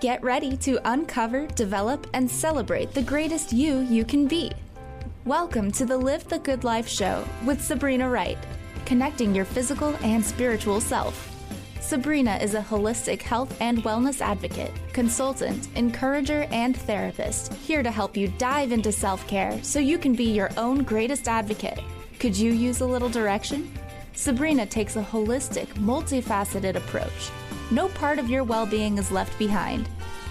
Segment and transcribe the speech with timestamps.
[0.00, 4.52] Get ready to uncover, develop, and celebrate the greatest you you can be.
[5.24, 8.36] Welcome to the Live the Good Life show with Sabrina Wright,
[8.84, 11.32] connecting your physical and spiritual self.
[11.80, 18.18] Sabrina is a holistic health and wellness advocate, consultant, encourager, and therapist, here to help
[18.18, 21.80] you dive into self care so you can be your own greatest advocate.
[22.18, 23.72] Could you use a little direction?
[24.12, 27.30] Sabrina takes a holistic, multifaceted approach.
[27.72, 29.88] No part of your well being is left behind.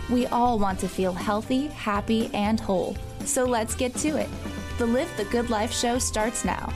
[0.10, 2.96] We all want to feel healthy, happy, and whole.
[3.26, 4.30] So let's get to it.
[4.78, 6.72] The Live the Good Life show starts now.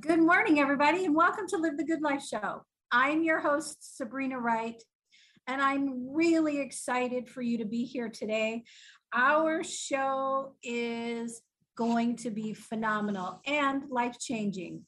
[0.00, 2.62] Good morning, everybody, and welcome to Live the Good Life Show.
[2.90, 4.82] I'm your host, Sabrina Wright,
[5.46, 8.64] and I'm really excited for you to be here today.
[9.14, 11.40] Our show is
[11.76, 14.82] going to be phenomenal and life changing.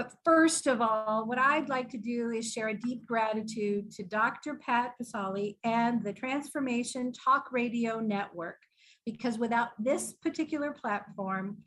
[0.00, 4.02] But first of all, what I'd like to do is share a deep gratitude to
[4.02, 4.54] Dr.
[4.54, 8.56] Pat Baccili and the Transformation Talk Radio Network,
[9.04, 11.58] because without this particular platform,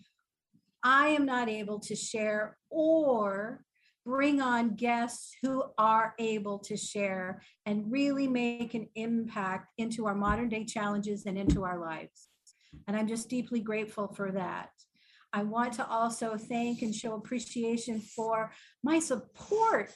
[0.81, 3.64] I am not able to share or
[4.03, 10.16] bring on guests who are able to share and really make an impact into our
[10.16, 12.30] modern day challenges and into our lives.
[12.88, 14.72] And I'm just deeply grateful for that.
[15.34, 18.52] I want to also thank and show appreciation for
[18.84, 19.95] my support,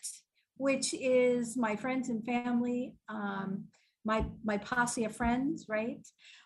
[0.57, 3.65] which is my friends and family, um,
[4.03, 6.05] my my posse of friends, right?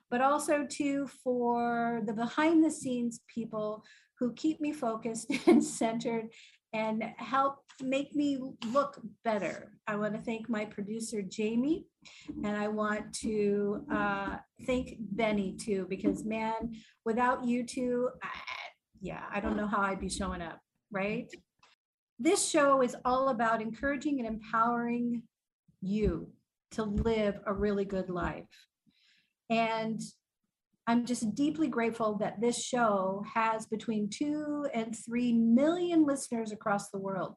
[0.10, 3.84] But also too for the behind the scenes people
[4.20, 6.28] who keep me focused and centered
[6.74, 9.72] and help make me look better.
[9.88, 11.86] I want to thank my producer, Jamie,
[12.44, 18.28] and I want to uh, thank Benny too, because man, without you two, I,
[19.02, 20.60] yeah, I don't know how I'd be showing up,
[20.92, 21.28] right?
[22.20, 25.24] This show is all about encouraging and empowering
[25.82, 26.30] you
[26.72, 28.46] to live a really good life.
[29.50, 30.00] And
[30.88, 36.90] I'm just deeply grateful that this show has between two and three million listeners across
[36.90, 37.36] the world.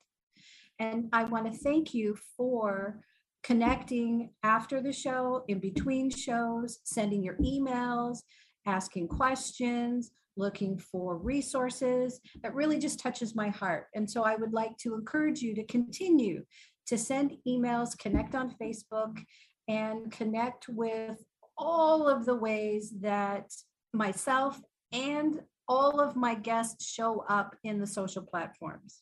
[0.78, 3.00] And I want to thank you for
[3.42, 8.18] connecting after the show, in between shows, sending your emails,
[8.66, 12.20] asking questions, looking for resources.
[12.42, 13.86] That really just touches my heart.
[13.94, 16.44] And so I would like to encourage you to continue
[16.86, 19.18] to send emails, connect on Facebook,
[19.68, 21.22] and connect with
[21.56, 23.50] all of the ways that
[23.92, 24.60] myself
[24.92, 29.00] and all of my guests show up in the social platforms.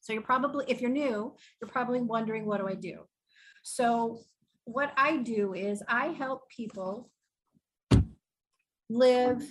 [0.00, 3.02] So you're probably, if you're new, you're probably wondering, what do I do?
[3.62, 4.18] So
[4.64, 7.10] what I do is I help people
[8.90, 9.42] live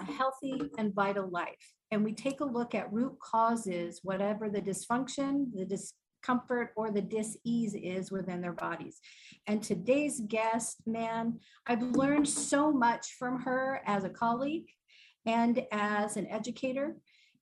[0.00, 1.72] a healthy and vital life.
[1.90, 7.02] And we take a look at root causes, whatever the dysfunction, the discomfort or the
[7.02, 9.00] dis-ease is within their bodies.
[9.46, 14.68] And today's guest, man, I've learned so much from her as a colleague
[15.24, 16.96] and as an educator.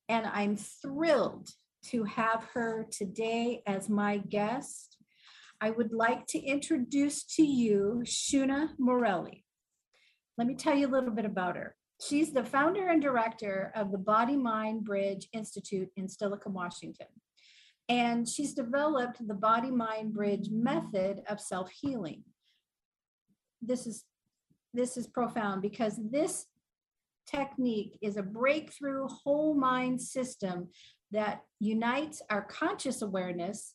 [0.09, 1.48] And I'm thrilled
[1.87, 4.98] to have her today as my guest.
[5.60, 9.44] I would like to introduce to you Shuna Morelli.
[10.37, 11.76] Let me tell you a little bit about her.
[12.00, 17.06] She's the founder and director of the Body Mind Bridge Institute in Steilacoom, Washington.
[17.88, 22.25] And she's developed the body mind bridge method of self healing.
[23.60, 24.05] This is
[24.72, 26.47] this is profound because this
[27.27, 30.69] technique is a breakthrough whole mind system
[31.11, 33.75] that unites our conscious awareness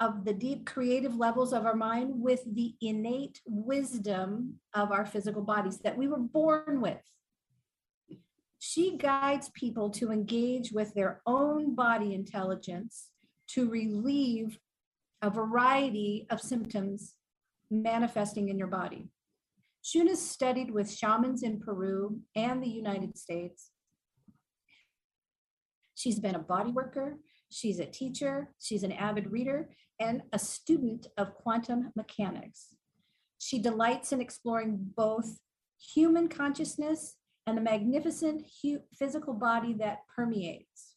[0.00, 5.42] of the deep creative levels of our mind with the innate wisdom of our physical
[5.42, 7.00] bodies that we were born with.
[8.60, 13.08] She guides people to engage with their own body intelligence
[13.48, 14.58] to relieve
[15.22, 17.14] a variety of symptoms
[17.70, 19.08] manifesting in your body.
[19.84, 23.70] Shuna studied with shamans in Peru and the United States.
[25.94, 27.16] She's been a body worker,
[27.50, 29.70] she's a teacher, she's an avid reader,
[30.00, 32.74] and a student of quantum mechanics.
[33.38, 35.38] She delights in exploring both
[35.80, 37.16] human consciousness
[37.46, 38.44] and the magnificent
[38.98, 40.94] physical body that permeates.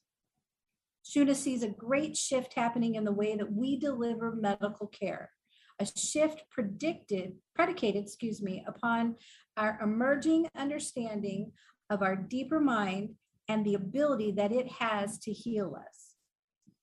[1.05, 5.31] Shuna sees a great shift happening in the way that we deliver medical care,
[5.79, 9.15] a shift predicted, predicated, excuse me, upon
[9.57, 11.51] our emerging understanding
[11.89, 13.15] of our deeper mind
[13.47, 16.00] and the ability that it has to heal us.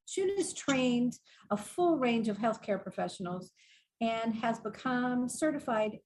[0.08, 1.18] Shuna has trained
[1.50, 3.50] a full range of healthcare professionals
[4.00, 5.98] and has become certified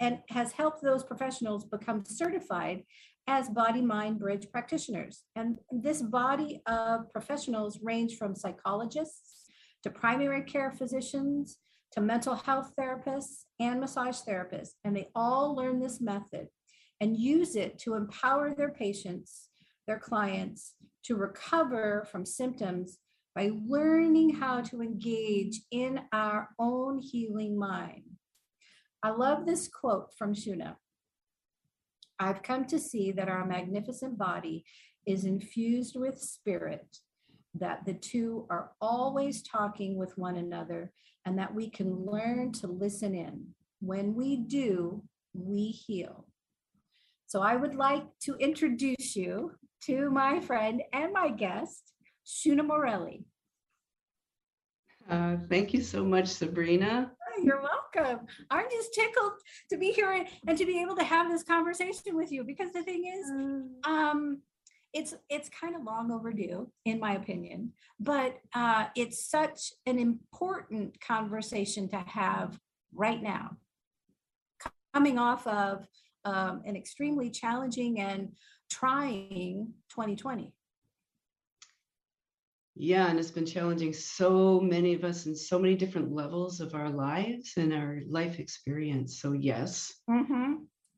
[0.00, 2.82] and has helped those professionals become certified
[3.28, 5.22] as body mind bridge practitioners.
[5.36, 9.44] And this body of professionals range from psychologists
[9.84, 11.58] to primary care physicians,
[11.92, 14.70] to mental health therapists and massage therapists.
[14.84, 16.48] And they all learn this method
[17.00, 19.48] and use it to empower their patients,
[19.86, 20.74] their clients
[21.04, 22.98] to recover from symptoms
[23.34, 28.04] by learning how to engage in our own healing mind.
[29.02, 30.76] I love this quote from Shuna.
[32.18, 34.64] I've come to see that our magnificent body
[35.06, 36.98] is infused with spirit,
[37.54, 40.92] that the two are always talking with one another,
[41.26, 43.46] and that we can learn to listen in.
[43.80, 45.02] When we do,
[45.34, 46.26] we heal.
[47.26, 49.52] So I would like to introduce you
[49.84, 51.91] to my friend and my guest,
[52.26, 53.24] Shuna Morelli.
[55.08, 57.10] Uh, thank you so much, Sabrina.
[57.10, 58.26] Oh, you're welcome.
[58.50, 59.32] I'm just tickled
[59.70, 62.82] to be here and to be able to have this conversation with you because the
[62.82, 63.30] thing is,
[63.84, 64.42] um,
[64.92, 71.00] it's it's kind of long overdue, in my opinion, but uh, it's such an important
[71.00, 72.58] conversation to have
[72.94, 73.56] right now.
[74.94, 75.86] Coming off of
[76.24, 78.32] um, an extremely challenging and
[78.70, 80.52] trying 2020.
[82.74, 86.74] Yeah, and it's been challenging so many of us in so many different levels of
[86.74, 89.20] our lives and our life experience.
[89.20, 89.92] So, yes.
[90.08, 90.54] Mm-hmm.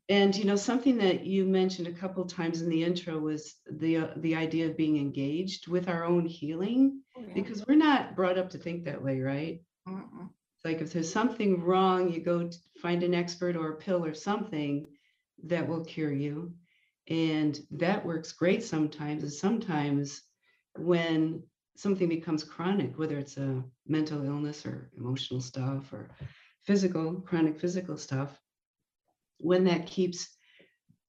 [0.08, 3.96] And you know, something that you mentioned a couple times in the intro was the
[3.96, 7.34] uh, the idea of being engaged with our own healing Oh, yeah.
[7.34, 9.62] because we're not brought up to think that way, right?
[9.88, 10.28] Mm-mm.
[10.56, 12.50] It's like if there's something wrong, you go
[12.82, 14.86] find an expert or a pill or something
[15.44, 16.54] that will cure you.
[17.08, 19.22] And that works great sometimes.
[19.22, 20.22] And sometimes
[20.76, 21.42] when
[21.76, 26.08] something becomes chronic, whether it's a mental illness or emotional stuff or
[26.62, 28.38] physical, chronic physical stuff,
[29.38, 30.28] when that keeps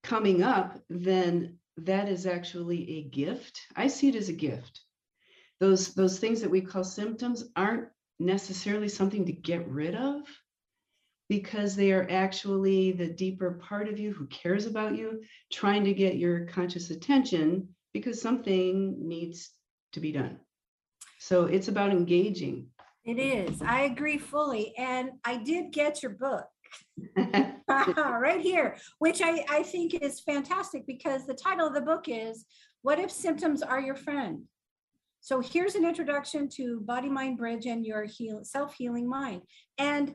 [0.04, 3.62] coming up, then that is actually a gift.
[3.76, 4.82] I see it as a gift.
[5.60, 7.88] Those those things that we call symptoms aren't
[8.20, 10.24] necessarily something to get rid of
[11.28, 15.22] because they are actually the deeper part of you who cares about you
[15.52, 19.52] trying to get your conscious attention because something needs
[19.94, 20.40] to be done.
[21.26, 22.68] So it's about engaging.
[23.04, 23.60] It is.
[23.64, 24.78] I agree fully.
[24.78, 26.46] And I did get your book
[27.68, 32.46] right here, which I, I think is fantastic because the title of the book is
[32.84, 34.44] What If Symptoms Are Your Friend?
[35.20, 39.42] So here's an introduction to Body Mind Bridge and your heal, self healing mind.
[39.80, 40.14] And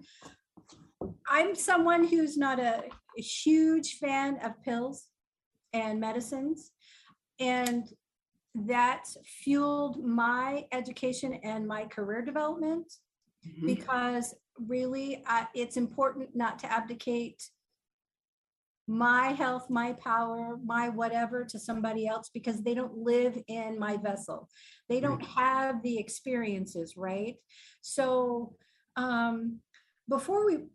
[1.28, 2.84] I'm someone who's not a,
[3.18, 5.08] a huge fan of pills
[5.72, 6.70] and medicines.
[7.40, 7.88] And
[8.54, 12.92] that fueled my education and my career development
[13.46, 13.66] Mhm.
[13.66, 17.50] because really uh, it's important not to abdicate
[18.86, 23.96] my health my power my whatever to somebody else because they don't live in my
[23.96, 24.48] vessel.
[24.88, 27.36] They don't have the experiences right?
[27.80, 28.56] So
[28.96, 29.60] um
[30.08, 30.66] before we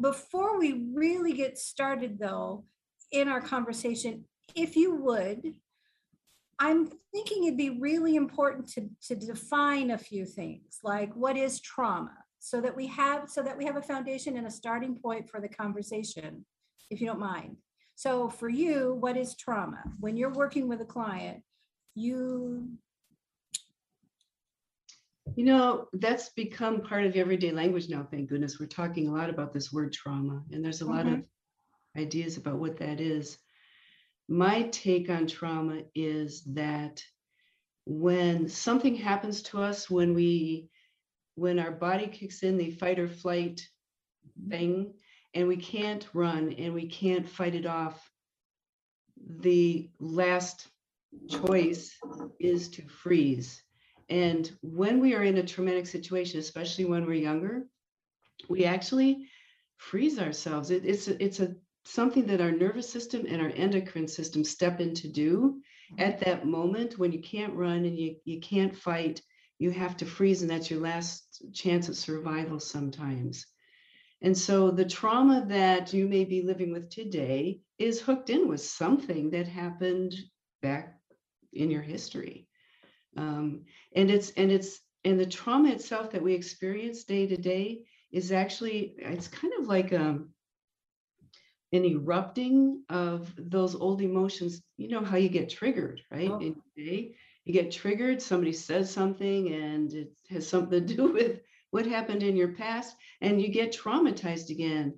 [0.00, 2.64] before we really get started though
[3.12, 4.24] in our conversation
[4.54, 5.54] if you would
[6.58, 11.60] I'm thinking it'd be really important to, to define a few things, like what is
[11.60, 15.28] trauma, so that we have so that we have a foundation and a starting point
[15.28, 16.46] for the conversation,
[16.90, 17.56] if you don't mind.
[17.94, 19.82] So for you, what is trauma?
[20.00, 21.42] When you're working with a client,
[21.94, 22.78] you
[25.34, 28.58] You know, that's become part of everyday language now, thank goodness.
[28.60, 32.00] We're talking a lot about this word trauma, and there's a lot of mm-hmm.
[32.00, 33.36] ideas about what that is.
[34.28, 37.02] My take on trauma is that
[37.84, 40.68] when something happens to us, when we
[41.36, 43.60] when our body kicks in the fight or flight
[44.48, 44.94] thing,
[45.34, 48.10] and we can't run and we can't fight it off,
[49.40, 50.68] the last
[51.28, 51.94] choice
[52.40, 53.62] is to freeze.
[54.08, 57.66] And when we are in a traumatic situation, especially when we're younger,
[58.48, 59.28] we actually
[59.76, 60.70] freeze ourselves.
[60.70, 61.54] It, it's a, it's a
[61.86, 65.60] something that our nervous system and our endocrine system step in to do
[65.98, 69.22] at that moment when you can't run and you, you can't fight.
[69.58, 73.46] You have to freeze, and that's your last chance at survival sometimes.
[74.20, 78.60] And so the trauma that you may be living with today is hooked in with
[78.60, 80.14] something that happened
[80.62, 80.98] back
[81.52, 82.48] in your history.
[83.16, 83.64] Um,
[83.94, 88.32] and it's and it's and the trauma itself that we experience day to day is
[88.32, 90.30] actually it's kind of like um
[91.72, 96.54] an erupting of those old emotions you know how you get triggered right Oh.
[96.76, 101.86] day you get triggered somebody says something and it has something to do with what
[101.86, 104.94] happened in your past and you get traumatized again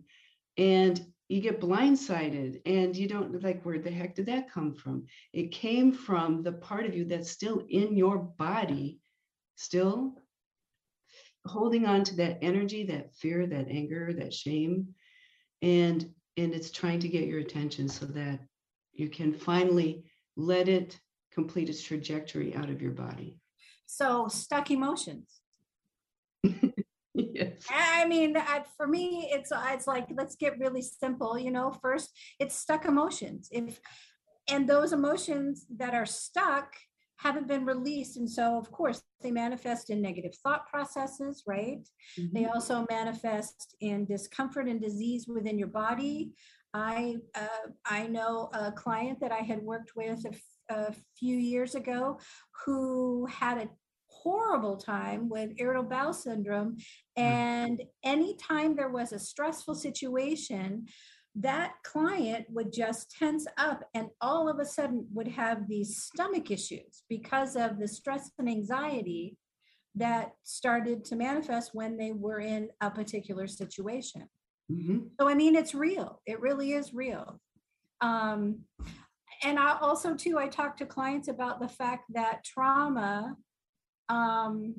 [0.57, 5.05] and you get blindsided and you don't like where the heck did that come from
[5.33, 8.99] it came from the part of you that's still in your body
[9.57, 10.15] still
[11.47, 14.89] holding on to that energy, that fear, that anger, that shame,
[15.63, 18.39] and and it's trying to get your attention so that
[18.93, 20.05] you can finally
[20.37, 20.99] let it
[21.33, 23.39] complete its trajectory out of your body.
[23.87, 25.41] So stuck emotions.
[27.15, 27.65] yes.
[27.71, 28.37] I mean,
[28.77, 31.39] for me, it's it's like let's get really simple.
[31.39, 33.49] You know, first it's stuck emotions.
[33.51, 33.81] If
[34.49, 36.75] and those emotions that are stuck
[37.19, 41.87] haven't been released, and so of course they manifest in negative thought processes, right?
[42.19, 42.35] Mm-hmm.
[42.35, 46.33] They also manifest in discomfort and disease within your body.
[46.75, 50.25] I uh, I know a client that I had worked with
[50.71, 52.21] a, a few years ago
[52.65, 53.69] who had a
[54.11, 56.77] horrible time with irritable bowel syndrome.
[57.19, 57.23] Mm.
[57.23, 60.87] And anytime there was a stressful situation,
[61.37, 66.51] that client would just tense up and all of a sudden would have these stomach
[66.51, 69.37] issues because of the stress and anxiety
[69.95, 74.29] that started to manifest when they were in a particular situation.
[74.71, 74.99] Mm-hmm.
[75.19, 76.21] So, I mean, it's real.
[76.27, 77.41] It really is real.
[78.01, 78.61] Um,
[79.43, 83.37] and I also, too, I talk to clients about the fact that trauma
[84.09, 84.75] um,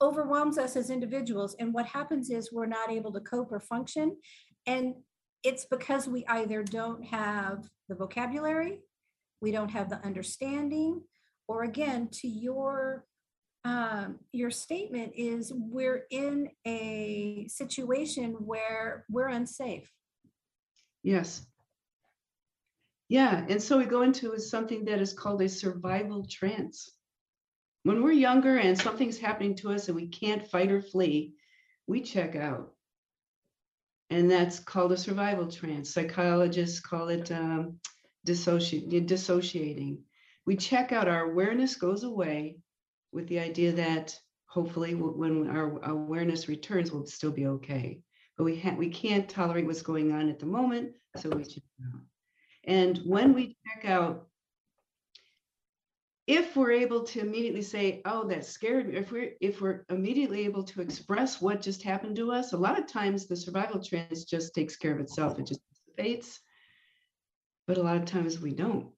[0.00, 1.56] overwhelms us as individuals.
[1.58, 4.16] And what happens is we're not able to cope or function.
[4.68, 4.96] And
[5.42, 8.80] it's because we either don't have the vocabulary,
[9.40, 11.00] we don't have the understanding,
[11.48, 13.06] or again, to your
[13.64, 19.90] um, your statement is we're in a situation where we're unsafe.
[21.02, 21.44] Yes.
[23.08, 26.90] Yeah, and so we go into something that is called a survival trance.
[27.84, 31.34] When we're younger and something's happening to us and we can't fight or flee,
[31.86, 32.74] we check out.
[34.10, 35.92] And that's called a survival trance.
[35.92, 37.78] Psychologists call it um,
[38.26, 40.02] dissoci- dissociating.
[40.46, 42.58] We check out, our awareness goes away
[43.12, 48.00] with the idea that hopefully when our awareness returns, we'll still be okay.
[48.36, 51.64] But we, ha- we can't tolerate what's going on at the moment, so we check
[51.84, 52.00] out.
[52.64, 54.27] And when we check out,
[56.28, 60.44] if we're able to immediately say oh that scared me if we're if we're immediately
[60.44, 64.24] able to express what just happened to us a lot of times the survival trance
[64.24, 65.38] just takes care of itself.
[65.38, 66.40] It just dissipates.
[67.66, 68.88] But a lot of times we don't.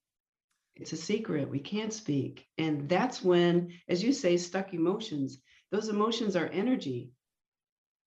[0.75, 1.49] It's a secret.
[1.49, 2.47] We can't speak.
[2.57, 5.39] And that's when as you say stuck emotions
[5.71, 7.13] those emotions are energy.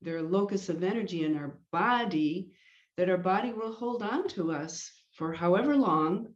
[0.02, 2.52] They're a locus of energy in our body
[2.98, 6.33] that our body will hold on to us for however long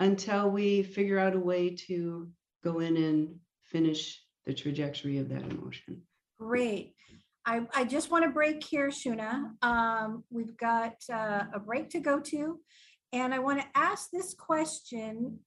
[0.00, 2.28] until we figure out a way to
[2.62, 6.02] go in and finish the trajectory of that emotion.
[6.38, 6.94] Great.
[7.44, 9.50] I, I just want to break here, Shuna.
[9.62, 12.60] Um, we've got uh, a break to go to.
[13.12, 15.38] And I want to ask this question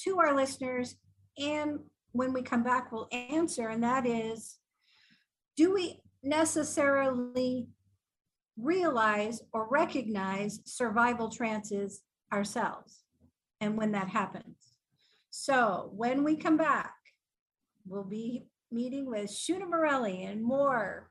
[0.00, 0.96] to our listeners.
[1.38, 1.78] And
[2.10, 3.68] when we come back, we'll answer.
[3.68, 4.58] And that is
[5.56, 7.68] Do we necessarily
[8.56, 12.02] realize or recognize survival trances
[12.32, 13.01] ourselves?
[13.62, 14.74] And when that happens.
[15.30, 16.94] So when we come back,
[17.86, 21.08] we'll be meeting with Shuna Morelli and more,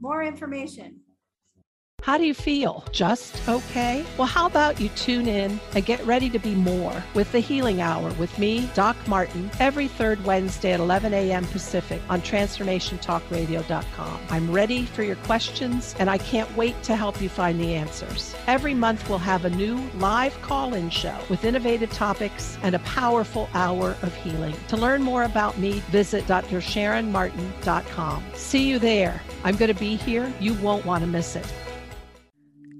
[0.00, 1.00] more information
[2.02, 2.84] how do you feel?
[2.90, 4.04] Just okay?
[4.18, 7.80] Well, how about you tune in and get ready to be more with the Healing
[7.80, 11.44] Hour with me, Doc Martin, every third Wednesday at 11 a.m.
[11.46, 14.20] Pacific on TransformationTalkRadio.com.
[14.30, 18.34] I'm ready for your questions and I can't wait to help you find the answers.
[18.48, 22.80] Every month we'll have a new live call in show with innovative topics and a
[22.80, 24.56] powerful hour of healing.
[24.68, 28.24] To learn more about me, visit drsharonmartin.com.
[28.34, 29.22] See you there.
[29.44, 30.32] I'm going to be here.
[30.40, 31.46] You won't want to miss it.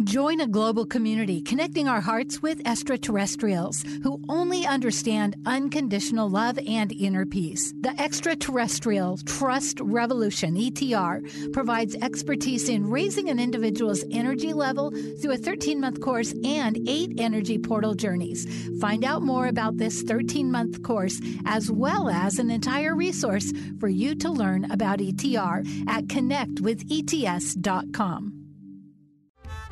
[0.04, 6.90] Join a global community connecting our hearts with extraterrestrials who only understand unconditional love and
[6.92, 7.72] inner peace.
[7.80, 14.90] The Extraterrestrial Trust Revolution, ETR, provides expertise in raising an individual's energy level
[15.20, 18.46] through a 13 month course and eight energy portal journeys.
[18.80, 23.88] Find out more about this 13 month course as well as an entire resource for
[23.88, 28.41] you to learn about ETR at connectwithets.com.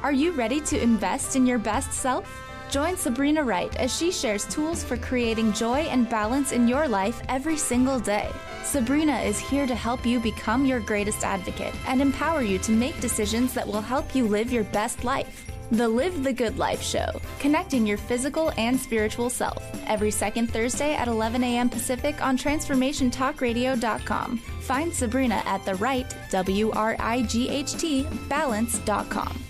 [0.03, 2.27] Are you ready to invest in your best self?
[2.71, 7.21] Join Sabrina Wright as she shares tools for creating joy and balance in your life
[7.29, 8.31] every single day.
[8.65, 12.99] Sabrina is here to help you become your greatest advocate and empower you to make
[13.01, 15.45] decisions that will help you live your best life.
[15.71, 20.95] The Live the Good Life Show, connecting your physical and spiritual self, every second Thursday
[20.95, 21.69] at 11 a.m.
[21.69, 24.39] Pacific on TransformationTalkRadio.com.
[24.39, 29.50] Find Sabrina at the right, W R I G H T, balance.com.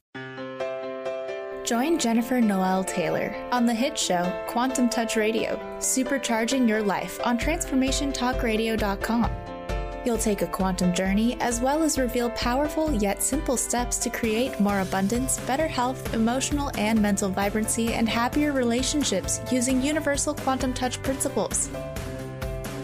[1.71, 7.39] Join Jennifer Noel Taylor on the hit show Quantum Touch Radio, supercharging your life on
[7.39, 9.31] TransformationTalkRadio.com.
[10.03, 14.59] You'll take a quantum journey as well as reveal powerful yet simple steps to create
[14.59, 21.01] more abundance, better health, emotional and mental vibrancy, and happier relationships using universal quantum touch
[21.01, 21.69] principles.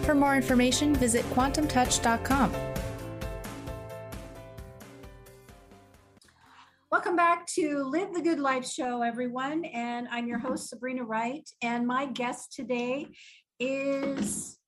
[0.03, 2.53] For more information, visit quantumtouch.com.
[7.57, 9.65] to Live the Good Life show, everyone.
[9.65, 11.49] And I'm your host, Sabrina Wright.
[11.63, 13.07] And my guest today
[13.59, 14.59] is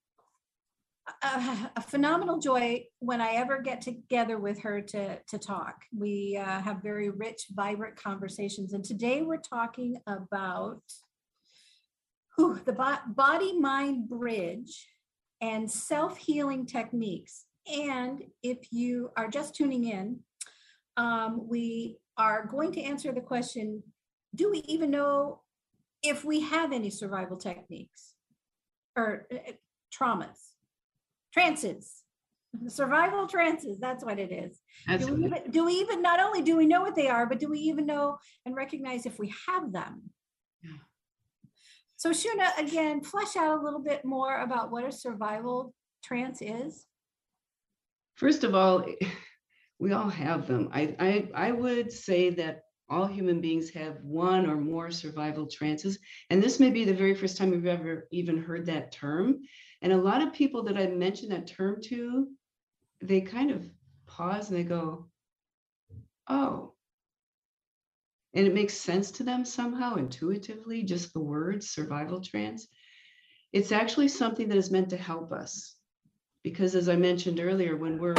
[1.22, 5.75] a, a phenomenal joy when I ever get together with her to, to talk.
[5.96, 8.74] We uh, have very rich, vibrant conversations.
[8.74, 10.81] And today we're talking about
[12.38, 14.88] whew, the bo- body mind bridge
[15.41, 17.46] and self healing techniques.
[17.72, 20.22] And if you are just tuning in,
[20.98, 23.82] um, we are going to answer the question
[24.36, 25.42] do we even know
[26.04, 28.14] if we have any survival techniques
[28.96, 29.54] or uh,
[29.92, 30.54] traumas,
[31.34, 32.04] trances,
[32.68, 33.80] survival trances?
[33.80, 34.62] That's what it is.
[35.00, 37.40] Do we, even, do we even, not only do we know what they are, but
[37.40, 40.04] do we even know and recognize if we have them?
[40.62, 40.78] Yeah.
[41.98, 45.74] So, Shuna, again, flesh out a little bit more about what a survival
[46.04, 46.86] trance is.
[48.16, 48.86] First of all,
[49.80, 50.70] we all have them.
[50.72, 56.00] I, I, I would say that all human beings have one or more survival trances.
[56.30, 59.42] And this may be the very first time you've ever even heard that term.
[59.82, 62.28] And a lot of people that I mention that term to,
[63.02, 63.64] they kind of
[64.08, 65.08] pause and they go,
[66.28, 66.74] oh.
[68.34, 72.68] And it makes sense to them somehow intuitively, just the word survival trance.
[73.54, 75.76] It's actually something that is meant to help us.
[76.44, 78.15] Because as I mentioned earlier, when we're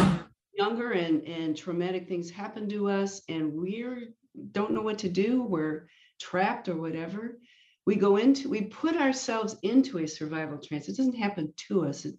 [0.61, 4.13] younger and, and traumatic things happen to us and we're
[4.53, 5.89] don't know what to do, we're
[6.21, 7.39] trapped or whatever,
[7.87, 10.89] we go into, we put ourselves into a survival trance.
[10.89, 12.05] It doesn't happen to us.
[12.05, 12.15] It,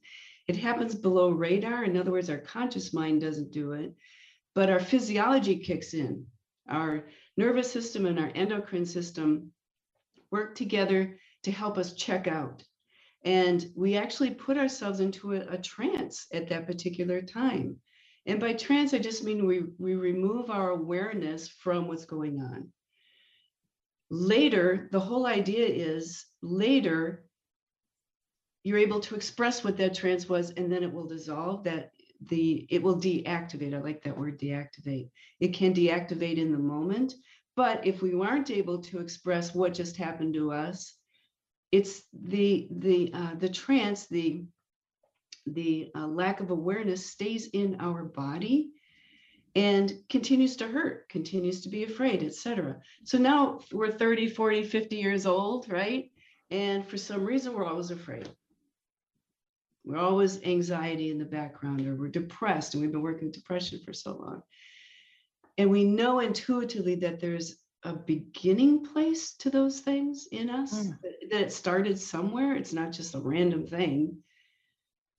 [0.47, 1.84] it happens below radar.
[1.84, 3.93] In other words, our conscious mind doesn't do it,
[4.56, 6.25] but our physiology kicks in.
[6.67, 9.51] Our nervous system and our endocrine system
[10.32, 12.63] work together to help us check out.
[13.23, 17.77] And we actually put ourselves into a, a trance at that particular time.
[18.25, 22.71] And by trance, I just mean we, we remove our awareness from what's going on.
[24.10, 27.25] Later, the whole idea is later,
[28.63, 31.63] you're able to express what that trance was, and then it will dissolve.
[31.63, 31.91] That
[32.29, 33.73] the it will deactivate.
[33.73, 35.10] I like that word deactivate.
[35.39, 37.15] It can deactivate in the moment,
[37.55, 40.93] but if we aren't able to express what just happened to us,
[41.71, 44.45] it's the the uh, the trance, the
[45.45, 48.71] the uh, lack of awareness stays in our body
[49.56, 54.95] and continues to hurt continues to be afraid etc so now we're 30 40 50
[54.95, 56.12] years old right?
[56.51, 58.30] And for some reason we're always afraid.
[59.84, 63.80] We're always anxiety in the background or we're depressed and we've been working with depression
[63.84, 64.43] for so long.
[65.58, 71.01] And we know intuitively that there's a beginning place to those things in us Mm.
[71.01, 72.56] that, that it started somewhere.
[72.56, 74.17] It's not just a random thing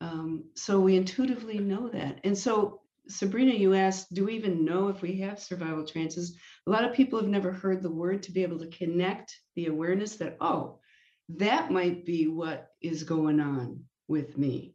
[0.02, 2.18] um, so we intuitively know that.
[2.24, 6.36] And so, Sabrina, you asked, do we even know if we have survival trances?
[6.66, 9.66] A lot of people have never heard the word to be able to connect the
[9.66, 10.80] awareness that, oh,
[11.28, 14.74] that might be what is going on with me.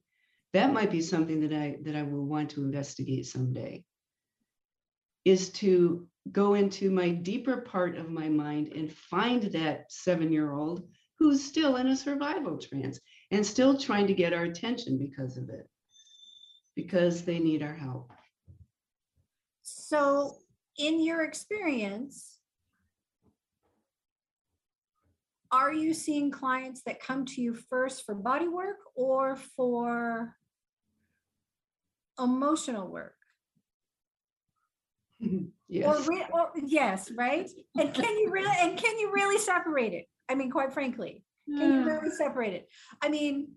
[0.54, 3.84] That might be something that I that I will want to investigate someday.
[5.26, 10.88] Is to go into my deeper part of my mind and find that seven-year-old
[11.20, 13.00] who's still in a survival trance
[13.32, 15.68] and still trying to get our attention because of it,
[16.76, 18.12] because they need our help.
[19.62, 20.38] So,
[20.78, 22.38] in your experience,
[25.52, 30.36] are you seeing clients that come to you first for body work or for
[32.20, 33.16] emotional work?
[35.68, 35.86] yes.
[35.86, 37.50] Or, re- or yes, right?
[37.78, 40.06] And can you really and can you really separate it?
[40.30, 41.24] I mean, quite frankly,
[41.58, 42.70] can you really separate it?
[43.02, 43.54] I mean,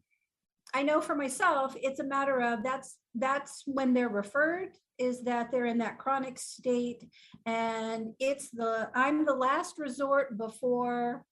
[0.72, 5.50] I know for myself, it's a matter of that's that's when they're referred is that
[5.50, 7.08] they're in that chronic state
[7.46, 11.24] and it's the I'm the last resort before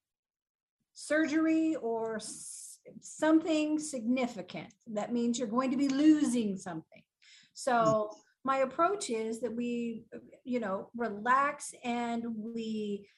[0.95, 4.73] surgery or s- something significant.
[4.89, 7.03] That means you're going to be losing something.
[7.55, 8.11] So
[8.45, 10.05] my approach is that we,
[10.45, 13.09] you know, relax and we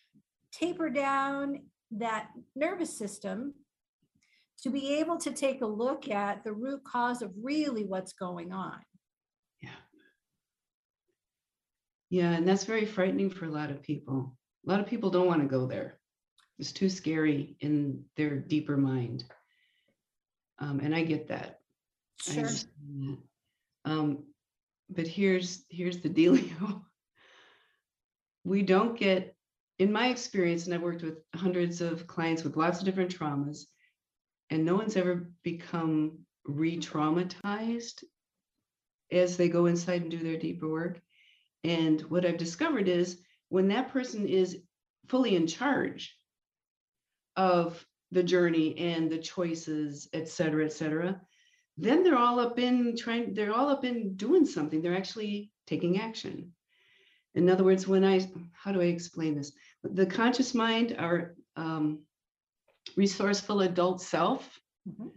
[0.53, 1.61] taper down
[1.93, 3.55] that nervous system
[4.63, 8.53] to be able to take a look at the root cause of really what's going
[8.53, 8.77] on.
[9.63, 9.71] Yeah.
[12.11, 14.37] Yeah, and that's very frightening for a lot of people.
[14.67, 15.99] A lot of people don't want to go there.
[16.59, 19.25] It's too scary in their deeper mind.
[20.59, 21.61] Um, and I get that.
[22.21, 22.43] Sure.
[22.43, 22.65] that.
[23.87, 24.25] Um,
[24.91, 26.83] but here's here's the dealio.
[28.45, 29.35] We don't get,
[29.81, 33.65] in my experience, and I've worked with hundreds of clients with lots of different traumas,
[34.51, 38.05] and no one's ever become re-traumatized
[39.11, 41.01] as they go inside and do their deeper work.
[41.65, 44.59] And what I've discovered is when that person is
[45.09, 46.15] fully in charge
[47.37, 51.23] of the journey and the choices, et cetera, et cetera,
[51.79, 54.83] then they're all up in trying, they're all up in doing something.
[54.83, 56.53] They're actually taking action.
[57.35, 59.53] In other words, when I, how do I explain this?
[59.83, 62.01] The conscious mind, our um,
[62.97, 65.13] resourceful adult self, Mhm.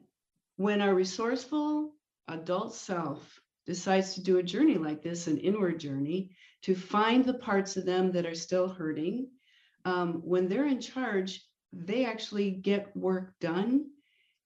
[0.58, 1.96] when our resourceful
[2.28, 7.34] adult self decides to do a journey like this, an inward journey, to find the
[7.36, 9.30] parts of them that are still hurting,
[9.86, 13.90] um, when they're in charge, they actually get work done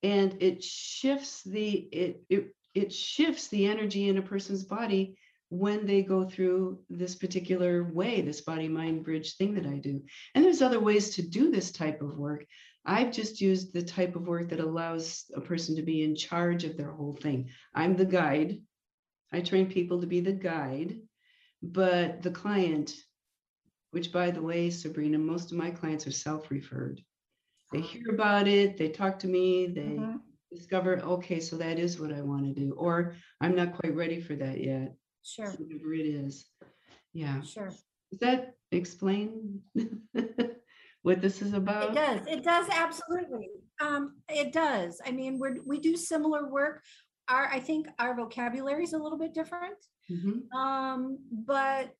[0.03, 5.17] and it shifts the it, it it shifts the energy in a person's body
[5.50, 10.02] when they go through this particular way this body mind bridge thing that i do.
[10.36, 12.46] And there's other ways to do this type of work.
[12.86, 16.64] I've just used the type of work that allows a person to be in charge
[16.64, 17.50] of their whole thing.
[17.74, 18.60] I'm the guide.
[19.32, 21.00] I train people to be the guide.
[21.62, 22.94] But the client
[23.92, 27.02] which by the way sabrina most of my clients are self-referred.
[27.72, 30.22] They hear about it they talk to me they Mhm.
[30.54, 34.22] discover okay so that is what i want to do or i'm not quite ready
[34.22, 34.96] for that yet
[35.28, 36.46] Sure, whatever it is
[37.13, 37.72] yeah sure.
[38.12, 39.62] does that explain
[41.08, 41.92] what this is about?
[41.92, 42.28] It does.
[42.28, 43.50] It does absolutely.
[43.80, 45.00] Um, it does.
[45.06, 46.84] I mean, we're we do similar work.
[47.30, 49.78] Our I think our vocabulary is a little bit different.
[50.12, 50.52] Mhm.
[50.54, 51.96] Um, but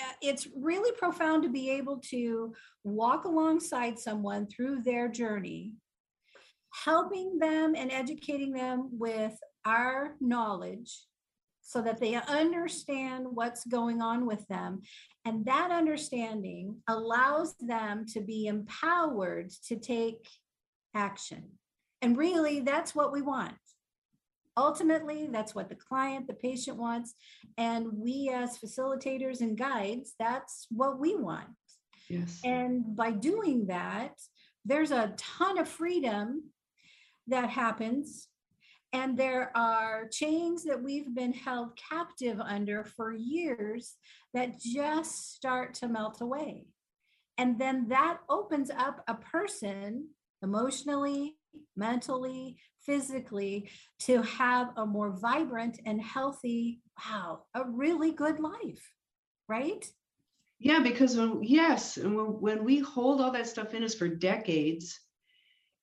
[0.00, 2.54] uh, it's really profound to be able to
[2.84, 5.74] walk alongside someone through their journey,
[6.84, 11.07] helping them and educating them with our knowledge
[11.68, 14.80] so that they understand what's going on with them.
[15.26, 20.26] And that understanding allows them to be empowered to take
[20.94, 21.44] action.
[22.00, 23.52] And really, that's what we want.
[24.56, 27.12] Ultimately, that's what the client, the patient wants.
[27.58, 31.48] And we, as facilitators and guides, that's what we want.
[32.08, 34.14] yes And by doing that,
[34.64, 36.44] there's a ton of freedom
[37.26, 38.27] that happens.
[38.92, 43.96] And there are chains that we've been held captive under for years
[44.32, 46.66] that just start to melt away.
[47.36, 50.08] And then that opens up a person
[50.42, 51.36] emotionally,
[51.76, 53.70] mentally, physically
[54.00, 58.92] to have a more vibrant and healthy, wow, a really good life,
[59.48, 59.84] right?
[60.58, 64.08] yeah because when yes and when, when we hold all that stuff in us for
[64.08, 65.00] decades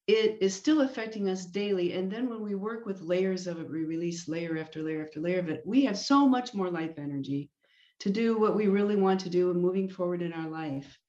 [0.08, 1.94] it is still affecting us daily.
[1.94, 5.20] And then when we work with layers of it we release layer after layer after
[5.20, 7.50] layer of it we have so much more life energy
[8.00, 11.00] to do what we really want to do and moving forward in our life.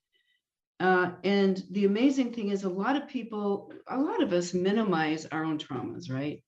[0.78, 5.26] Uh, and the amazing thing is a lot of people a lot of us minimize
[5.26, 6.42] our own traumas right?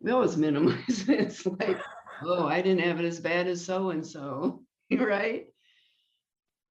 [0.00, 1.20] We always minimize it.
[1.20, 1.78] it's like
[2.24, 5.46] oh i didn't have it as bad as so and so right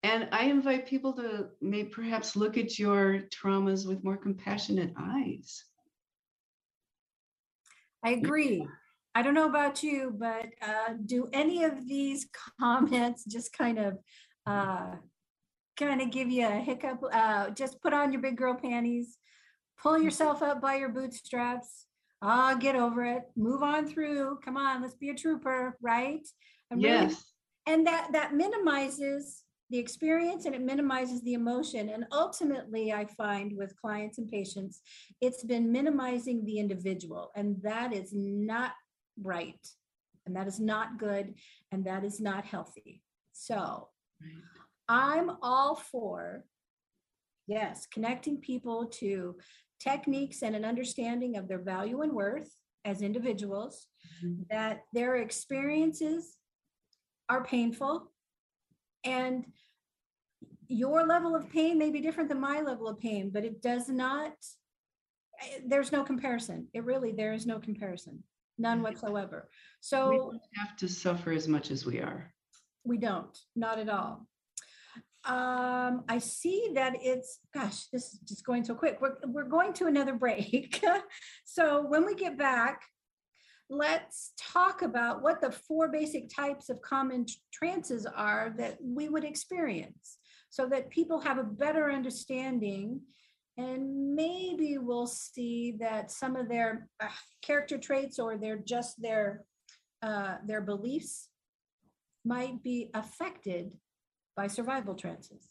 [0.05, 5.65] and I invite people to may perhaps look at your traumas with more compassionate eyes.
[8.03, 8.67] I agree.
[9.15, 12.27] I don't know about you, but uh, do any of these
[12.59, 13.97] comments just kind of
[14.45, 14.91] uh,
[15.75, 17.03] kind of give you a hiccup?
[17.11, 19.17] Uh, just put on your big girl panties,
[19.81, 21.87] pull yourself up by your bootstraps.
[22.21, 23.23] Ah, get over it.
[23.35, 24.37] Move on through.
[24.45, 26.25] Come on, let's be a trooper, right?
[26.69, 27.23] And really- Yes.
[27.65, 33.55] and that that minimizes the experience and it minimizes the emotion and ultimately i find
[33.57, 34.81] with clients and patients
[35.21, 38.71] it's been minimizing the individual and that is not
[39.21, 39.67] right
[40.25, 41.33] and that is not good
[41.71, 43.01] and that is not healthy
[43.33, 43.87] so
[44.87, 46.43] i'm all for
[47.47, 49.35] yes connecting people to
[49.79, 53.87] techniques and an understanding of their value and worth as individuals
[54.23, 54.47] Mhm.
[54.49, 56.37] that their experiences
[57.27, 58.11] are painful
[59.05, 59.45] and
[60.67, 63.87] your level of pain may be different than my level of pain but it does
[63.87, 64.33] not
[65.41, 66.67] eh, there's no comparison.
[66.73, 68.23] It really, there is no comparison,
[68.57, 69.49] none whatsoever.
[69.51, 72.33] We So don't have to suffer as much as we are.
[72.83, 74.27] we don't, not at all.
[75.25, 78.99] Um, I see that it's, gosh, this is just going so quick.
[79.01, 80.83] We're, we're going to another break.
[81.45, 82.81] So when we get back,
[83.69, 89.09] let's talk about what the four basic types of common tr- trances are that we
[89.09, 90.17] would experience
[90.49, 93.01] so that people have a better understanding
[93.57, 97.07] and maybe we'll see that some of their uh,
[97.41, 99.43] character traits or their just their
[100.01, 101.29] uh, their beliefs
[102.25, 103.71] might be affected
[104.35, 105.47] by survival trances.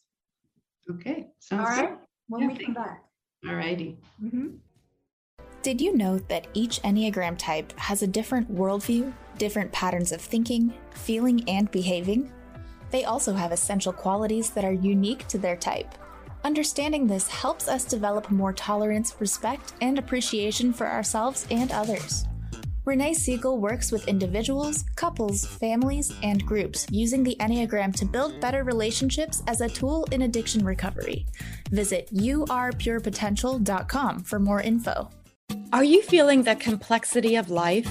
[0.91, 1.99] Okay, All sounds good.
[2.29, 3.05] when Yeah, we come back.
[3.49, 3.99] All righty.
[4.23, 4.59] Mhm.
[5.65, 10.75] Did you know that each Enneagram type has a different worldview, different patterns of thinking,
[10.91, 12.31] feeling, and behaving?
[12.91, 15.95] They also have essential qualities that are unique to their type.
[16.45, 22.27] Understanding this helps us develop more tolerance, respect, and appreciation for ourselves and others.
[22.85, 28.65] Renee Siegel works with individuals, couples, families, and groups using the Enneagram to build better
[28.65, 31.25] relationships as a tool in addiction recovery.
[31.71, 35.09] Visit yourpurepotential.com for more info.
[35.73, 37.89] Are you feeling the complexity of life?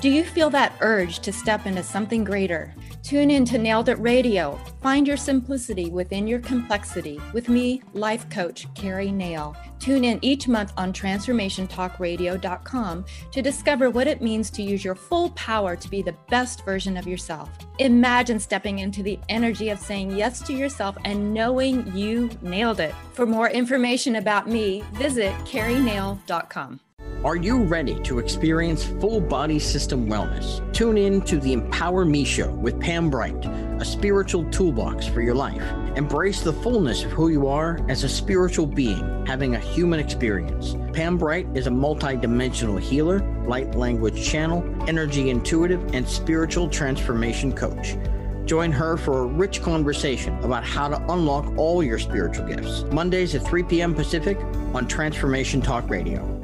[0.00, 2.74] Do you feel that urge to step into something greater?
[3.02, 4.60] Tune in to Nailed It Radio.
[4.80, 9.56] Find your simplicity within your complexity with me, life coach Carrie Nail.
[9.78, 15.30] Tune in each month on transformationtalkradio.com to discover what it means to use your full
[15.30, 17.50] power to be the best version of yourself.
[17.78, 22.94] Imagine stepping into the energy of saying yes to yourself and knowing you nailed it.
[23.12, 26.80] For more information about me, visit carrienail.com.
[27.24, 30.60] Are you ready to experience full body system wellness?
[30.72, 35.34] Tune in to the Empower Me Show with Pam Bright, a spiritual toolbox for your
[35.34, 35.62] life.
[35.96, 40.76] Embrace the fullness of who you are as a spiritual being having a human experience.
[40.92, 47.96] Pam Bright is a multidimensional healer, light language channel, energy intuitive, and spiritual transformation coach.
[48.44, 52.84] Join her for a rich conversation about how to unlock all your spiritual gifts.
[52.92, 53.94] Mondays at 3 p.m.
[53.94, 54.38] Pacific
[54.74, 56.35] on Transformation Talk Radio.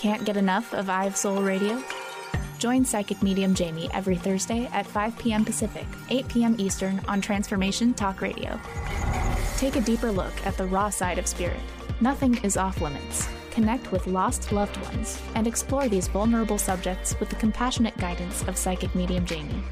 [0.00, 1.84] Can't get enough of I Have Soul Radio?
[2.58, 5.44] Join psychic medium Jamie every Thursday at 5 p.m.
[5.44, 6.56] Pacific, 8 p.m.
[6.58, 8.58] Eastern on Transformation Talk Radio.
[9.58, 11.60] Take a deeper look at the raw side of spirit.
[12.00, 13.28] Nothing is off limits.
[13.50, 18.56] Connect with lost loved ones and explore these vulnerable subjects with the compassionate guidance of
[18.56, 19.62] psychic medium Jamie.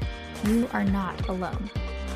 [0.43, 1.71] You are not alone.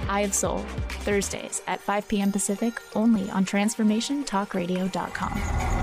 [0.07, 0.59] I Have Soul,
[1.01, 2.31] Thursdays at 5 p.m.
[2.31, 5.82] Pacific, only on TransformationTalkRadio.com.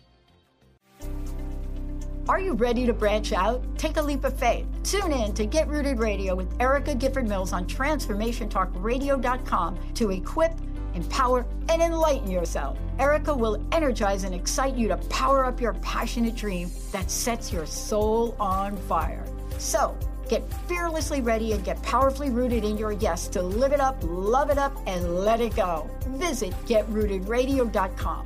[2.28, 3.64] Are you ready to branch out?
[3.76, 4.64] Take a leap of faith.
[4.84, 10.52] Tune in to Get Rooted Radio with Erica Gifford Mills on TransformationTalkRadio.com to equip,
[10.94, 12.78] empower, and enlighten yourself.
[13.00, 17.66] Erica will energize and excite you to power up your passionate dream that sets your
[17.66, 19.24] soul on fire.
[19.58, 19.98] So,
[20.32, 24.48] get fearlessly ready and get powerfully rooted in your yes to live it up, love
[24.48, 25.90] it up, and let it go.
[26.06, 28.24] Visit GetRootedRadio.com.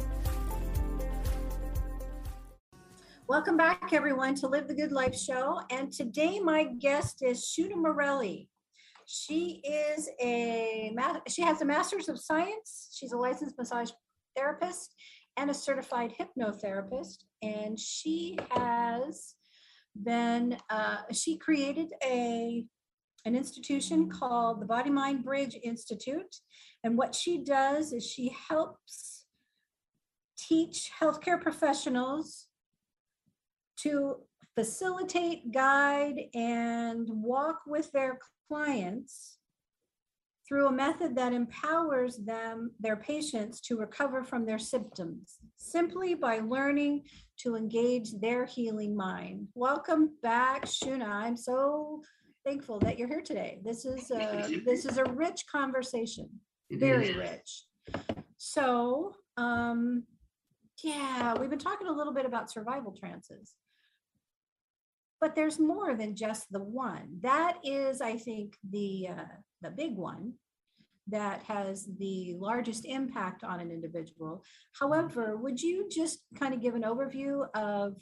[3.26, 5.60] Welcome back, everyone, to Live the Good Life show.
[5.72, 8.48] And today, my guest is Shuna Morelli.
[9.06, 10.94] She is a
[11.26, 12.96] she has a master's of science.
[12.96, 13.90] She's a licensed massage
[14.36, 14.94] therapist
[15.36, 17.24] and a certified hypnotherapist.
[17.42, 19.34] And she has
[20.04, 22.64] been uh, she created a
[23.24, 26.36] an institution called the Body Mind Bridge Institute.
[26.84, 29.24] And what she does is she helps
[30.38, 32.46] teach healthcare professionals
[33.78, 34.18] to
[34.54, 39.38] facilitate, guide, and walk with their clients
[40.46, 46.38] through a method that empowers them, their patients, to recover from their symptoms simply by
[46.38, 47.02] learning
[47.38, 49.48] to engage their healing mind.
[49.54, 51.08] Welcome back, Shuna.
[51.08, 52.02] I'm so
[52.44, 53.60] thankful that you're here today.
[53.64, 56.28] This is a, this is a rich conversation,
[56.70, 57.64] very rich.
[58.38, 60.04] So, um,
[60.82, 63.54] yeah, we've been talking a little bit about survival trances
[65.20, 69.96] but there's more than just the one that is i think the uh, the big
[69.96, 70.32] one
[71.08, 74.44] that has the largest impact on an individual.
[74.78, 77.94] However, would you just kind of give an overview of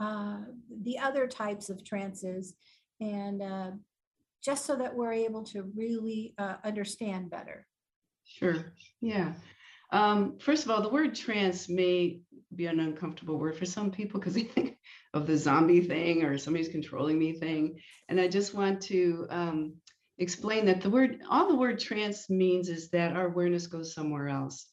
[0.00, 0.38] uh,
[0.82, 2.54] the other types of trances
[3.00, 3.70] and uh,
[4.42, 7.66] just so that we're able to really uh, understand better?
[8.24, 8.72] Sure.
[9.00, 9.34] Yeah.
[9.90, 12.20] Um, first of all, the word trance may
[12.54, 14.78] be an uncomfortable word for some people because they think
[15.12, 17.78] of the zombie thing or somebody's controlling me thing.
[18.08, 19.74] And I just want to um,
[20.18, 24.28] explain that the word, all the word trance means is that our awareness goes somewhere
[24.28, 24.66] else.